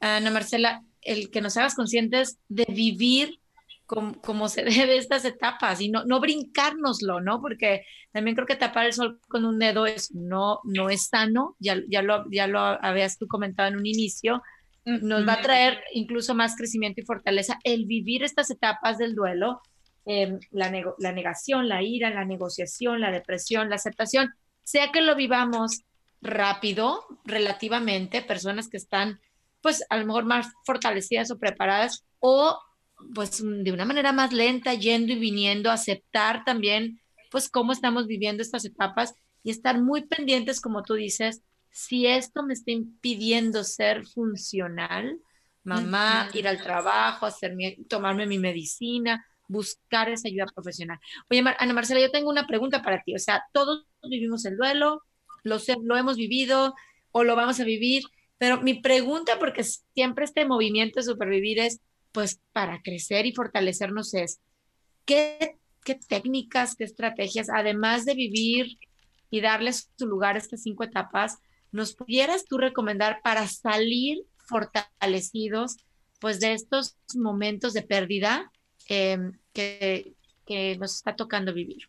Ana 0.00 0.30
Marcela, 0.30 0.82
el 1.00 1.30
que 1.30 1.40
nos 1.40 1.56
hagas 1.56 1.74
conscientes 1.74 2.38
de 2.48 2.66
vivir 2.68 3.40
como, 3.88 4.48
se 4.48 4.64
debe 4.64 4.98
estas 4.98 5.24
etapas 5.24 5.80
y 5.80 5.88
no, 5.88 6.04
no 6.04 6.20
brincárnoslo, 6.20 7.20
¿no? 7.20 7.40
Porque 7.40 7.84
también 8.12 8.36
creo 8.36 8.46
que 8.46 8.56
tapar 8.56 8.86
el 8.86 8.92
sol 8.92 9.18
con 9.28 9.44
un 9.44 9.58
dedo 9.58 9.86
es, 9.86 10.14
no, 10.14 10.60
no 10.64 10.90
es 10.90 11.06
sano, 11.06 11.56
ya, 11.58 11.80
ya, 11.88 12.02
lo, 12.02 12.30
ya 12.30 12.46
lo 12.46 12.60
habías 12.60 13.18
tú 13.18 13.26
comentado 13.26 13.68
en 13.68 13.76
un 13.76 13.86
inicio, 13.86 14.42
nos 14.84 15.28
va 15.28 15.34
a 15.34 15.42
traer 15.42 15.82
incluso 15.92 16.34
más 16.34 16.56
crecimiento 16.56 17.00
y 17.00 17.04
fortaleza 17.04 17.58
el 17.62 17.84
vivir 17.84 18.24
estas 18.24 18.50
etapas 18.50 18.96
del 18.96 19.14
duelo, 19.14 19.60
em, 20.06 20.38
la, 20.50 20.72
la 20.98 21.12
negación, 21.12 21.68
la 21.68 21.82
ira, 21.82 22.08
la 22.08 22.24
negociación, 22.24 23.00
la 23.00 23.10
depresión, 23.10 23.68
la 23.68 23.76
aceptación, 23.76 24.32
sea 24.64 24.90
que 24.90 25.02
lo 25.02 25.14
vivamos 25.14 25.82
rápido, 26.22 27.04
relativamente, 27.24 28.22
personas 28.22 28.68
que 28.68 28.78
están 28.78 29.20
pues 29.60 29.84
a 29.90 29.96
lo 29.96 30.06
mejor 30.06 30.24
más 30.24 30.46
fortalecidas 30.64 31.30
o 31.30 31.38
preparadas, 31.38 32.04
o 32.20 32.58
pues 33.14 33.42
mm, 33.42 33.62
de 33.62 33.72
una 33.72 33.84
manera 33.84 34.12
más 34.12 34.32
lenta, 34.32 34.74
yendo 34.74 35.12
y 35.12 35.18
viniendo, 35.18 35.70
aceptar 35.70 36.44
también 36.44 37.00
pues 37.30 37.48
cómo 37.48 37.72
estamos 37.72 38.06
viviendo 38.06 38.42
estas 38.42 38.64
etapas 38.64 39.14
y 39.42 39.50
estar 39.50 39.80
muy 39.80 40.06
pendientes, 40.06 40.60
como 40.60 40.82
tú 40.82 40.94
dices, 40.94 41.42
si 41.70 42.06
esto 42.06 42.42
me 42.42 42.54
está 42.54 42.70
impidiendo 42.70 43.64
ser 43.64 44.06
funcional, 44.06 45.20
mamá, 45.62 46.28
ir 46.32 46.48
al 46.48 46.62
trabajo, 46.62 47.26
hacer 47.26 47.54
tomarme 47.88 48.26
mi 48.26 48.38
medicina, 48.38 49.24
buscar 49.48 50.08
esa 50.08 50.28
ayuda 50.28 50.46
profesional. 50.54 50.98
Oye, 51.30 51.44
Ana 51.58 51.72
Marcela, 51.72 52.00
yo 52.00 52.10
tengo 52.10 52.30
una 52.30 52.46
pregunta 52.46 52.82
para 52.82 53.02
ti. 53.02 53.14
O 53.14 53.18
sea, 53.18 53.44
todos 53.52 53.86
vivimos 54.02 54.44
el 54.44 54.56
duelo, 54.56 55.02
lo, 55.44 55.58
lo 55.82 55.96
hemos 55.96 56.16
vivido 56.16 56.74
o 57.12 57.24
lo 57.24 57.36
vamos 57.36 57.60
a 57.60 57.64
vivir, 57.64 58.02
pero 58.38 58.60
mi 58.60 58.74
pregunta, 58.74 59.38
porque 59.38 59.64
siempre 59.64 60.24
este 60.24 60.44
movimiento 60.44 61.00
de 61.00 61.04
supervivir 61.04 61.58
es, 61.58 61.80
pues 62.12 62.40
para 62.52 62.80
crecer 62.82 63.26
y 63.26 63.32
fortalecernos 63.32 64.14
es, 64.14 64.40
¿qué, 65.04 65.56
qué 65.84 65.94
técnicas, 65.94 66.74
qué 66.74 66.84
estrategias, 66.84 67.48
además 67.52 68.04
de 68.04 68.14
vivir 68.14 68.78
y 69.30 69.40
darles 69.40 69.90
su 69.96 70.06
lugar 70.06 70.36
a 70.36 70.38
estas 70.38 70.62
cinco 70.62 70.84
etapas, 70.84 71.38
nos 71.70 71.94
pudieras 71.94 72.44
tú 72.44 72.58
recomendar 72.58 73.20
para 73.22 73.46
salir 73.46 74.24
fortalecidos 74.36 75.76
pues 76.20 76.40
de 76.40 76.52
estos 76.52 76.96
momentos 77.14 77.72
de 77.74 77.82
pérdida 77.82 78.50
em, 78.88 79.32
que, 79.52 80.14
que 80.46 80.76
nos 80.78 80.96
está 80.96 81.14
tocando 81.14 81.52
vivir? 81.52 81.88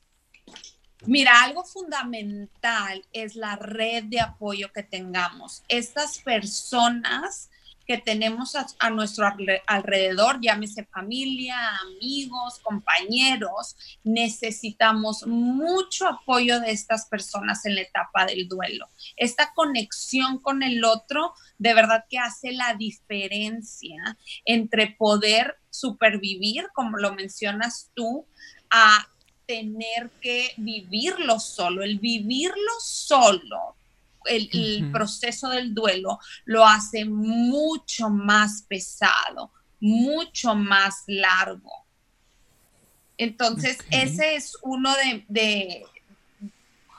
Mira, 1.06 1.44
algo 1.44 1.64
fundamental 1.64 3.06
es 3.14 3.36
la 3.36 3.56
red 3.56 4.04
de 4.06 4.20
apoyo 4.20 4.72
que 4.74 4.84
tengamos. 4.84 5.64
Estas 5.70 6.20
personas 6.20 7.50
que 7.90 7.98
tenemos 7.98 8.56
a, 8.56 8.90
nuestro 8.92 9.28
alrededor, 9.66 10.40
llámese 10.40 10.86
familia, 10.86 11.58
amigos, 11.80 12.60
compañeros, 12.60 13.76
necesitamos 14.04 15.26
mucho 15.26 16.08
apoyo 16.08 16.60
de 16.60 16.70
estas 16.70 17.08
personas 17.08 17.66
en 17.66 17.74
la 17.74 17.82
etapa 17.82 18.28
del 18.28 18.48
duelo. 18.48 18.88
Esta 19.18 19.52
conexión 19.56 20.38
con 20.38 20.62
el 20.62 20.84
otro 20.86 21.34
de 21.58 21.74
verdad 21.74 22.06
que 22.08 22.20
hace 22.20 22.52
la 22.52 22.76
diferencia 22.76 24.16
entre 24.46 24.92
poder 24.92 25.58
supervivir, 25.72 26.68
como 26.76 26.96
lo 26.98 27.16
mencionas 27.16 27.90
tú, 27.96 28.28
a 28.70 29.08
tener 29.48 30.12
que 30.22 30.52
vivirlo 30.58 31.40
solo. 31.40 31.82
El 31.82 31.98
vivirlo 31.98 32.72
solo 32.84 33.79
el, 34.30 34.90
proceso 34.92 35.50
del 35.50 35.74
duelo 35.74 36.20
lo 36.46 36.66
hace 36.66 37.06
mucho 37.06 38.10
más 38.10 38.64
pesado, 38.64 39.52
mucho 39.80 40.56
más 40.56 41.04
largo. 41.08 41.72
Entonces, 43.18 43.80
ese 43.92 44.36
es 44.36 44.58
uno 44.62 44.94
de, 44.96 45.86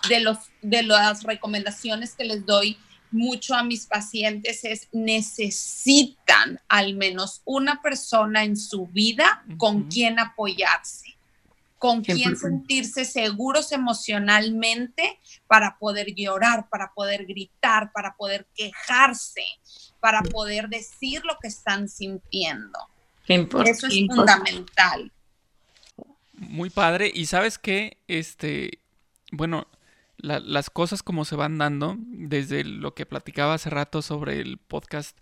de, 0.08 0.20
los, 0.20 0.38
de 0.60 0.82
las 0.82 1.22
recomendaciones 1.22 2.14
que 2.14 2.24
les 2.24 2.44
doy 2.44 2.76
mucho 3.10 3.54
a 3.54 3.64
mis 3.64 3.86
pacientes 3.86 4.64
es 4.64 4.88
necesitan 4.92 6.60
al 6.68 6.94
menos 6.94 7.42
una 7.44 7.82
persona 7.82 8.44
en 8.44 8.56
su 8.56 8.86
vida 8.86 9.44
con 9.58 9.88
quien 9.88 10.20
apoyarse 10.20 11.16
con 11.80 12.02
quién 12.02 12.36
sentirse 12.36 13.06
seguros 13.06 13.72
emocionalmente 13.72 15.18
para 15.46 15.78
poder 15.78 16.14
llorar, 16.14 16.68
para 16.68 16.92
poder 16.92 17.24
gritar, 17.24 17.90
para 17.92 18.14
poder 18.16 18.46
quejarse, 18.54 19.46
para 19.98 20.20
poder 20.20 20.68
decir 20.68 21.22
lo 21.24 21.38
que 21.40 21.48
están 21.48 21.88
sintiendo. 21.88 22.78
Eso 23.26 23.86
es 23.86 24.06
fundamental. 24.06 25.10
Muy 26.34 26.68
padre. 26.68 27.10
Y 27.14 27.24
sabes 27.24 27.58
qué, 27.58 27.96
este, 28.08 28.80
bueno, 29.32 29.66
las 30.18 30.68
cosas 30.68 31.02
como 31.02 31.24
se 31.24 31.34
van 31.34 31.56
dando, 31.56 31.96
desde 31.98 32.62
lo 32.62 32.94
que 32.94 33.06
platicaba 33.06 33.54
hace 33.54 33.70
rato 33.70 34.02
sobre 34.02 34.42
el 34.42 34.58
podcast 34.58 35.16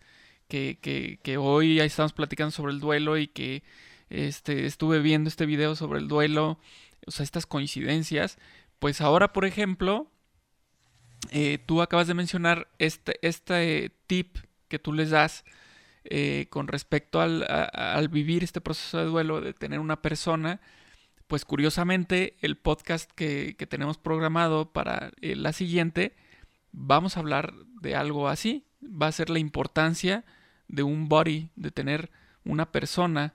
que, 0.49 0.81
que, 0.83 1.21
que 1.23 1.37
hoy 1.37 1.77
ya 1.77 1.85
estamos 1.85 2.12
platicando 2.12 2.51
sobre 2.51 2.73
el 2.73 2.81
duelo 2.81 3.16
y 3.16 3.29
que 3.29 3.62
este, 4.11 4.66
estuve 4.66 5.01
viendo 5.01 5.29
este 5.29 5.47
video 5.47 5.77
sobre 5.77 5.99
el 6.01 6.09
duelo, 6.09 6.59
o 7.07 7.11
sea, 7.11 7.25
estas 7.25 7.47
coincidencias, 7.47 8.38
pues 8.79 9.01
ahora, 9.01 9.33
por 9.33 9.44
ejemplo, 9.44 10.11
eh, 11.31 11.59
tú 11.66 11.83
acabas 11.83 12.07
de 12.07 12.14
mencionar 12.14 12.68
este, 12.79 13.18
este 13.23 13.90
tip 14.07 14.38
que 14.68 14.79
tú 14.79 14.92
les 14.92 15.11
das 15.11 15.44
eh, 16.05 16.47
con 16.51 16.68
respecto 16.68 17.21
al, 17.21 18.09
vivir 18.09 18.44
este 18.44 18.61
proceso 18.61 18.99
de 18.99 19.05
duelo, 19.05 19.40
de 19.40 19.53
tener 19.53 19.81
una 19.81 20.01
persona, 20.01 20.61
pues 21.27 21.44
curiosamente 21.44 22.37
el 22.40 22.57
podcast 22.57 23.11
que, 23.12 23.55
tenemos 23.68 23.99
programado 23.99 24.73
para 24.73 25.12
eh, 25.21 25.37
la 25.37 25.53
siguiente, 25.53 26.16
vamos 26.73 27.16
a 27.16 27.21
hablar 27.21 27.53
de 27.83 27.94
algo 27.94 28.29
así. 28.29 28.64
Va 28.83 29.09
a 29.09 29.12
ser 29.12 29.29
la 29.29 29.38
importancia 29.40 30.25
de 30.68 30.83
un 30.83 31.09
body, 31.09 31.51
de 31.57 31.71
tener 31.71 32.11
una 32.44 32.71
persona 32.71 33.35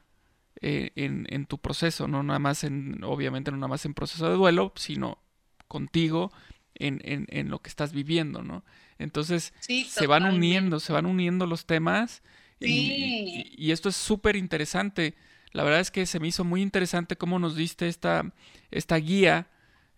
eh, 0.61 0.91
en, 0.95 1.45
tu 1.45 1.57
proceso, 1.57 2.07
no 2.07 2.23
nada 2.23 2.39
más 2.39 2.63
en, 2.63 3.03
obviamente 3.03 3.51
no 3.51 3.57
nada 3.57 3.67
más 3.67 3.85
en 3.85 3.93
proceso 3.93 4.29
de 4.29 4.35
duelo, 4.35 4.71
sino 4.75 5.17
contigo 5.67 6.31
en, 6.75 7.01
en 7.03 7.49
lo 7.49 7.59
que 7.61 7.69
estás 7.69 7.93
viviendo, 7.93 8.43
¿no? 8.43 8.63
Entonces 8.97 9.53
se 9.59 10.07
van 10.07 10.25
uniendo, 10.25 10.79
se 10.79 10.93
van 10.93 11.05
uniendo 11.05 11.45
los 11.45 11.65
temas 11.65 12.23
y, 12.59 13.71
esto 13.71 13.89
es 13.89 13.95
súper 13.95 14.35
interesante. 14.35 15.15
La 15.51 15.63
verdad 15.63 15.81
es 15.81 15.91
que 15.91 16.05
se 16.05 16.19
me 16.19 16.27
hizo 16.27 16.43
muy 16.43 16.61
interesante 16.61 17.17
cómo 17.17 17.39
nos 17.39 17.55
diste 17.55 17.87
esta, 17.87 18.33
esta 18.71 18.95
guía, 18.95 19.47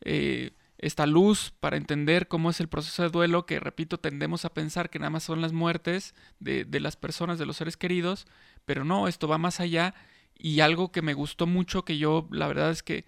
eh, 0.02 0.52
esta 0.78 1.06
luz 1.06 1.54
para 1.60 1.78
entender 1.78 2.28
cómo 2.28 2.50
es 2.50 2.60
el 2.60 2.68
proceso 2.68 3.04
de 3.04 3.10
duelo, 3.10 3.46
que 3.46 3.60
repito, 3.60 4.00
tendemos 4.00 4.44
a 4.44 4.54
pensar 4.54 4.90
que 4.90 5.00
nada 5.00 5.10
más 5.10 5.24
son 5.24 5.42
las 5.42 5.54
muertes 5.54 6.16
de, 6.40 6.66
de 6.66 6.80
las 6.80 6.96
personas, 6.96 7.40
de 7.40 7.46
los 7.46 7.58
seres 7.58 7.78
queridos, 7.78 8.28
pero 8.66 8.84
no, 8.84 9.08
esto 9.08 9.28
va 9.28 9.38
más 9.38 9.60
allá 9.60 9.94
y 10.38 10.60
algo 10.60 10.92
que 10.92 11.02
me 11.02 11.14
gustó 11.14 11.48
mucho, 11.48 11.86
que 11.86 11.98
yo 11.98 12.28
la 12.32 12.48
verdad 12.48 12.72
es 12.72 12.84
que 12.84 13.06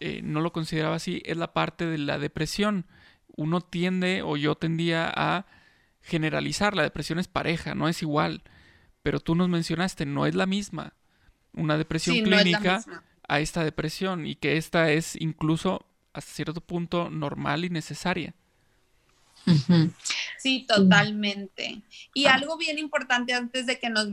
eh, 0.00 0.20
no 0.22 0.40
lo 0.40 0.52
consideraba 0.52 0.96
así, 0.96 1.22
es 1.24 1.36
la 1.36 1.52
parte 1.52 1.86
de 1.86 1.98
la 1.98 2.18
depresión. 2.18 2.86
Uno 3.36 3.60
tiende, 3.60 4.22
o 4.22 4.36
yo 4.36 4.54
tendía 4.54 5.12
a 5.14 5.46
generalizar, 6.00 6.74
la 6.74 6.82
depresión 6.82 7.18
es 7.18 7.28
pareja, 7.28 7.74
no 7.74 7.88
es 7.88 8.02
igual, 8.02 8.42
pero 9.02 9.20
tú 9.20 9.34
nos 9.34 9.48
mencionaste, 9.48 10.06
no 10.06 10.26
es 10.26 10.34
la 10.34 10.46
misma 10.46 10.94
una 11.58 11.76
depresión 11.76 12.22
clínica 12.22 12.82
a 13.26 13.40
esta 13.40 13.64
depresión 13.64 14.26
y 14.26 14.36
que 14.36 14.56
esta 14.56 14.90
es 14.90 15.20
incluso 15.20 15.84
hasta 16.12 16.32
cierto 16.32 16.60
punto 16.60 17.10
normal 17.10 17.64
y 17.64 17.70
necesaria. 17.70 18.34
Sí, 20.38 20.66
totalmente. 20.68 21.82
Y 22.14 22.26
ah. 22.26 22.34
algo 22.34 22.56
bien 22.56 22.78
importante 22.78 23.34
antes 23.34 23.66
de 23.66 23.78
que 23.78 23.90
nos, 23.90 24.08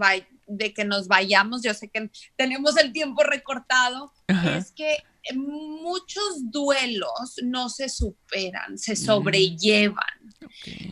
de 0.47 0.73
que 0.73 0.85
nos 0.85 1.07
vayamos, 1.07 1.63
yo 1.63 1.73
sé 1.73 1.89
que 1.89 2.09
tenemos 2.35 2.77
el 2.77 2.91
tiempo 2.91 3.23
recortado, 3.23 4.11
es 4.27 4.71
que 4.71 5.03
muchos 5.33 6.51
duelos 6.51 7.35
no 7.43 7.69
se 7.69 7.89
superan, 7.89 8.77
se 8.77 8.93
mm. 8.93 8.97
sobrellevan. 8.97 10.35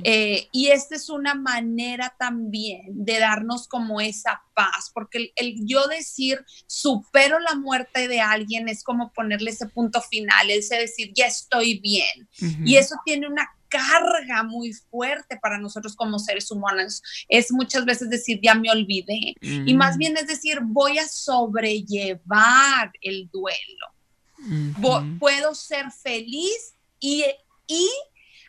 Eh, 0.04 0.48
y 0.52 0.70
esta 0.70 0.96
es 0.96 1.10
una 1.10 1.36
manera 1.36 2.16
también 2.18 2.86
de 2.90 3.20
darnos 3.20 3.68
como 3.68 4.02
esa 4.02 4.42
paz, 4.54 4.92
porque 4.94 5.32
el, 5.36 5.56
yo 5.66 5.88
decir 5.88 6.44
supero 6.68 7.40
la 7.40 7.56
muerte 7.56 8.08
de 8.08 8.22
alguien 8.22 8.68
es 8.70 8.84
como 8.84 9.12
ponerle 9.14 9.52
ese 9.52 9.68
punto 9.68 10.02
final, 10.02 10.50
es 10.50 10.70
decir, 10.70 11.12
ya 11.16 11.26
estoy 11.26 11.80
bien. 11.80 12.28
Y 12.66 12.76
eso 12.76 12.96
tiene 13.06 13.28
una 13.28 13.50
carga 13.74 14.44
muy 14.44 14.72
fuerte 14.74 15.40
para 15.42 15.58
nosotros 15.58 15.96
como 15.96 16.20
seres 16.20 16.52
humanos. 16.52 17.02
Es 17.28 17.52
muchas 17.52 17.86
veces 17.86 18.10
decir, 18.10 18.40
ya 18.42 18.54
me 18.54 18.70
olvidé. 18.70 19.36
Y 19.42 19.74
más 19.74 19.96
mm. 19.96 20.00
bien 20.00 20.18
es 20.18 20.28
decir, 20.28 20.60
voy 20.62 21.00
a 21.00 21.08
sobrellevar 21.08 22.92
el 23.02 23.30
duelo. 23.32 23.93
Puedo 25.20 25.56
ser 25.56 25.92
feliz 25.92 26.76
y, 27.00 27.26
y 27.68 27.90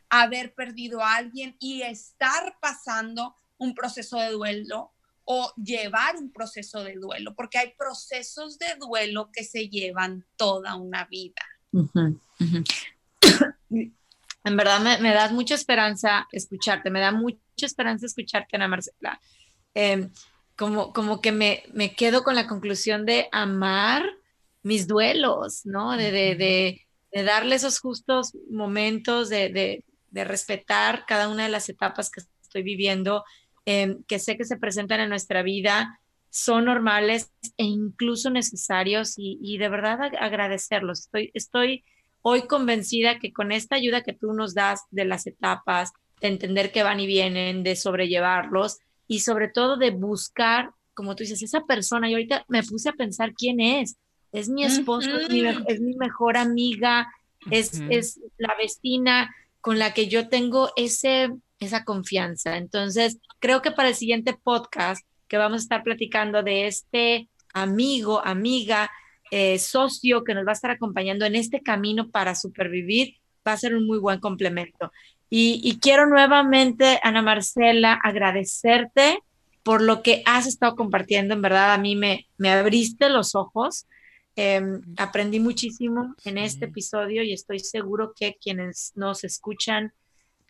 haber 0.08 0.54
perdido 0.54 1.02
a 1.02 1.16
alguien 1.16 1.56
y 1.58 1.82
estar 1.82 2.56
pasando 2.60 3.34
un 3.58 3.74
proceso 3.74 4.18
de 4.18 4.30
duelo 4.30 4.92
o 5.24 5.52
llevar 5.56 6.16
un 6.16 6.30
proceso 6.30 6.84
de 6.84 6.96
duelo, 6.96 7.34
porque 7.34 7.58
hay 7.58 7.72
procesos 7.78 8.58
de 8.58 8.74
duelo 8.78 9.30
que 9.32 9.44
se 9.44 9.68
llevan 9.68 10.24
toda 10.36 10.76
una 10.76 11.06
vida. 11.06 11.42
En 14.46 14.58
verdad 14.58 15.00
me, 15.00 15.14
das 15.14 15.32
mucha 15.32 15.54
esperanza 15.54 16.28
escucharte, 16.30 16.90
me 16.90 17.00
da 17.00 17.12
mucha 17.12 17.38
esperanza 17.56 18.04
escucharte, 18.04 18.56
Ana 18.56 18.68
Marcela. 18.68 19.18
Em, 19.72 20.10
como, 20.54 20.92
como 20.92 21.22
que 21.22 21.32
me, 21.32 21.62
me, 21.72 21.94
quedo 21.94 22.22
con 22.22 22.34
la 22.34 22.46
conclusión 22.46 23.06
de 23.06 23.26
amar 23.32 24.04
mis 24.64 24.88
duelos, 24.88 25.64
¿no? 25.64 25.96
De, 25.96 26.10
de, 26.10 26.34
de, 27.12 27.22
darle 27.22 27.54
esos 27.54 27.78
justos 27.78 28.32
momentos, 28.50 29.28
de, 29.28 29.84
respetar 30.12 31.04
cada 31.06 31.28
una 31.28 31.44
de 31.44 31.48
las 31.50 31.68
etapas 31.68 32.10
que 32.10 32.22
estoy 32.42 32.62
viviendo, 32.62 33.24
em, 33.66 34.02
que 34.04 34.18
sé 34.18 34.36
que 34.36 34.44
se 34.44 34.56
presentan 34.56 35.00
en 35.00 35.08
nuestra 35.08 35.42
vida, 35.42 36.00
son 36.30 36.64
normales 36.64 37.30
e 37.56 37.64
incluso 37.64 38.30
necesarios 38.30 39.14
y, 39.16 39.38
y 39.40 39.58
de 39.58 39.68
verdad 39.68 40.00
agradecerlos. 40.18 41.00
Estoy, 41.00 41.30
estoy 41.34 41.84
hoy 42.22 42.46
convencida 42.46 43.18
que 43.18 43.32
con 43.32 43.52
esta 43.52 43.76
ayuda 43.76 44.02
que 44.02 44.14
tú 44.14 44.32
nos 44.32 44.54
das 44.54 44.82
de 44.90 45.04
las 45.04 45.26
etapas, 45.26 45.92
de 46.20 46.28
entender 46.28 46.72
que 46.72 46.82
van 46.82 46.98
y 46.98 47.06
vienen, 47.06 47.62
de 47.62 47.76
sobrellevarlos 47.76 48.78
y 49.06 49.20
sobre 49.20 49.48
todo 49.48 49.76
de 49.76 49.90
buscar, 49.90 50.70
como 50.94 51.14
tú 51.14 51.22
dices, 51.24 51.42
esa 51.42 51.66
persona, 51.66 52.08
y 52.08 52.14
ahorita 52.14 52.46
me 52.48 52.62
puse 52.62 52.88
a 52.88 52.94
pensar 52.94 53.34
quién 53.34 53.60
es. 53.60 53.96
Es 54.34 54.48
mi 54.48 54.64
esposo, 54.64 55.08
es, 55.18 55.80
mi, 55.80 55.94
mejor 55.94 56.36
amiga, 56.36 57.08
es, 57.50 57.80
es 57.88 58.20
la 58.36 58.54
vecina 58.56 59.34
con 59.60 59.78
la 59.78 59.94
que 59.94 60.08
yo 60.08 60.28
tengo 60.28 60.70
ese, 60.76 61.30
esa 61.60 61.84
confianza. 61.84 62.56
Entonces, 62.56 63.18
creo 63.38 63.62
que 63.62 63.70
para 63.70 63.88
el 63.88 63.94
siguiente 63.94 64.34
podcast 64.34 65.06
que 65.28 65.38
vamos 65.38 65.60
a 65.60 65.62
estar 65.62 65.82
platicando 65.82 66.42
de 66.42 66.66
este 66.66 67.28
amigo, 67.52 68.20
amiga, 68.26 68.90
eh, 69.30 69.58
socio 69.58 70.24
que 70.24 70.34
nos 70.34 70.46
va 70.46 70.50
a 70.50 70.54
estar 70.54 70.70
acompañando 70.70 71.24
en 71.24 71.34
este 71.34 71.62
camino 71.62 72.10
para 72.10 72.34
supervivir, 72.34 73.14
va 73.46 73.52
a 73.52 73.56
ser 73.56 73.74
un 73.74 73.86
muy 73.86 73.98
buen 73.98 74.20
complemento. 74.20 74.92
Y, 75.30 75.78
quiero 75.80 76.06
nuevamente, 76.06 77.00
Ana 77.02 77.20
Marcela, 77.20 77.98
agradecerte 78.02 79.18
por 79.64 79.82
lo 79.82 80.02
que 80.02 80.22
has 80.26 80.46
estado 80.46 80.76
compartiendo. 80.76 81.34
En 81.34 81.42
verdad, 81.42 81.72
a 81.72 81.78
mí 81.78 81.96
me, 81.96 82.28
me 82.36 82.50
abriste 82.50 83.08
los 83.08 83.34
ojos. 83.34 83.86
Em, 84.36 84.82
aprendí 84.96 85.38
muchísimo 85.38 86.16
en 86.24 86.38
este 86.38 86.64
episodio 86.64 87.22
y 87.22 87.32
estoy 87.32 87.60
seguro 87.60 88.14
que 88.18 88.36
quienes 88.40 88.92
nos 88.96 89.22
escuchan 89.22 89.92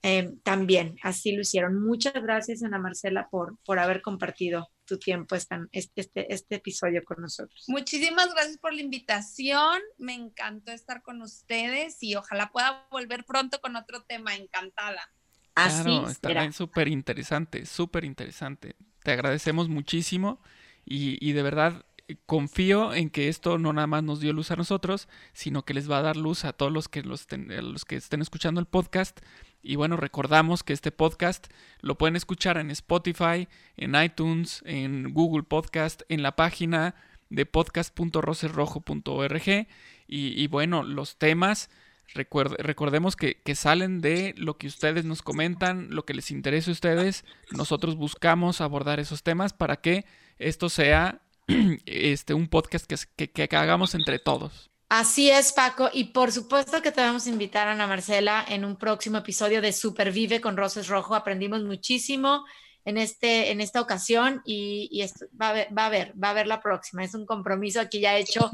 em, 0.02 0.38
también 0.40 0.96
así 1.02 1.32
lo 1.32 1.42
hicieron. 1.42 1.82
Muchas 1.82 2.14
gracias, 2.14 2.62
Ana 2.62 2.78
Marcela, 2.78 3.28
por, 3.28 3.58
por 3.64 3.78
haber 3.78 4.00
compartido 4.00 4.70
tu 4.86 4.98
tiempo 4.98 5.34
este, 5.34 5.56
este, 5.72 6.32
este 6.32 6.54
episodio 6.56 7.02
con 7.04 7.20
nosotros. 7.20 7.64
Muchísimas 7.68 8.32
gracias 8.32 8.58
por 8.58 8.72
la 8.72 8.80
invitación. 8.80 9.80
Me 9.98 10.14
encantó 10.14 10.72
estar 10.72 11.02
con 11.02 11.20
ustedes 11.20 12.02
y 12.02 12.14
ojalá 12.14 12.50
pueda 12.52 12.86
volver 12.90 13.24
pronto 13.24 13.60
con 13.60 13.76
otro 13.76 14.02
tema. 14.02 14.34
Encantada. 14.34 15.10
Así 15.54 15.84
claro, 15.84 16.08
está 16.08 16.52
súper 16.52 16.88
interesante, 16.88 17.64
súper 17.66 18.04
interesante. 18.04 18.76
Te 19.02 19.12
agradecemos 19.12 19.68
muchísimo 19.68 20.40
y, 20.84 21.18
y 21.26 21.32
de 21.32 21.42
verdad 21.42 21.84
confío 22.26 22.94
en 22.94 23.10
que 23.10 23.28
esto 23.28 23.58
no 23.58 23.72
nada 23.72 23.86
más 23.86 24.02
nos 24.02 24.20
dio 24.20 24.32
luz 24.32 24.50
a 24.50 24.56
nosotros, 24.56 25.08
sino 25.32 25.64
que 25.64 25.74
les 25.74 25.90
va 25.90 25.98
a 25.98 26.02
dar 26.02 26.16
luz 26.16 26.44
a 26.44 26.52
todos 26.52 26.72
los 26.72 26.88
que, 26.88 27.02
los, 27.02 27.26
que 27.26 27.96
estén 27.96 28.22
escuchando 28.22 28.60
el 28.60 28.66
podcast 28.66 29.20
y 29.64 29.74
bueno, 29.76 29.96
recordamos 29.96 30.62
que 30.62 30.74
este 30.74 30.92
podcast 30.92 31.46
lo 31.80 31.96
pueden 31.96 32.16
escuchar 32.16 32.58
en 32.58 32.70
Spotify, 32.70 33.48
en 33.78 33.94
iTunes, 33.94 34.60
en 34.66 35.14
Google 35.14 35.42
Podcast, 35.42 36.02
en 36.10 36.22
la 36.22 36.36
página 36.36 36.94
de 37.30 37.46
podcast.rocerrojo.org. 37.46 39.66
Y, 40.06 40.06
y, 40.06 40.46
bueno, 40.48 40.82
los 40.82 41.16
temas, 41.16 41.70
recordemos 42.12 43.16
que, 43.16 43.40
que, 43.40 43.54
salen 43.54 44.02
de 44.02 44.34
lo 44.36 44.58
que 44.58 44.66
ustedes 44.66 45.06
nos 45.06 45.22
comentan, 45.22 45.86
lo 45.88 46.04
que 46.04 46.12
les 46.12 46.30
interesa 46.30 46.70
a 46.70 46.72
ustedes. 46.72 47.24
Nosotros 47.50 47.96
buscamos 47.96 48.60
abordar 48.60 49.00
esos 49.00 49.22
temas 49.22 49.54
para 49.54 49.76
que 49.76 50.04
esto 50.36 50.68
sea 50.68 51.22
este, 51.86 52.34
un 52.34 52.48
podcast 52.48 52.86
que, 52.86 53.28
que, 53.28 53.48
que 53.48 53.56
hagamos 53.56 53.94
entre 53.94 54.18
todos. 54.18 54.70
Así 54.88 55.30
es, 55.30 55.52
Paco. 55.52 55.90
Y 55.92 56.04
por 56.04 56.30
supuesto 56.30 56.80
que 56.82 56.92
te 56.92 57.00
vamos 57.00 57.26
a 57.26 57.30
invitar, 57.30 57.68
Ana 57.68 57.86
Marcela, 57.86 58.44
en 58.48 58.64
un 58.64 58.76
próximo 58.76 59.18
episodio 59.18 59.60
de 59.60 59.72
Supervive 59.72 60.40
con 60.40 60.56
Roses 60.56 60.88
Rojo. 60.88 61.14
Aprendimos 61.14 61.62
muchísimo 61.64 62.44
en, 62.84 62.98
este, 62.98 63.50
en 63.50 63.60
esta 63.60 63.80
ocasión 63.80 64.42
y, 64.44 65.00
esto, 65.00 65.26
va, 65.40 65.48
a 65.48 65.52
ver, 65.52 65.68
va 65.76 65.86
a 65.86 65.88
ver, 65.88 66.14
va 66.22 66.30
a 66.30 66.34
ver 66.34 66.46
la 66.46 66.60
próxima. 66.60 67.02
Es 67.02 67.14
un 67.14 67.26
compromiso 67.26 67.80
aquí 67.80 68.00
ya 68.00 68.16
hecho, 68.16 68.50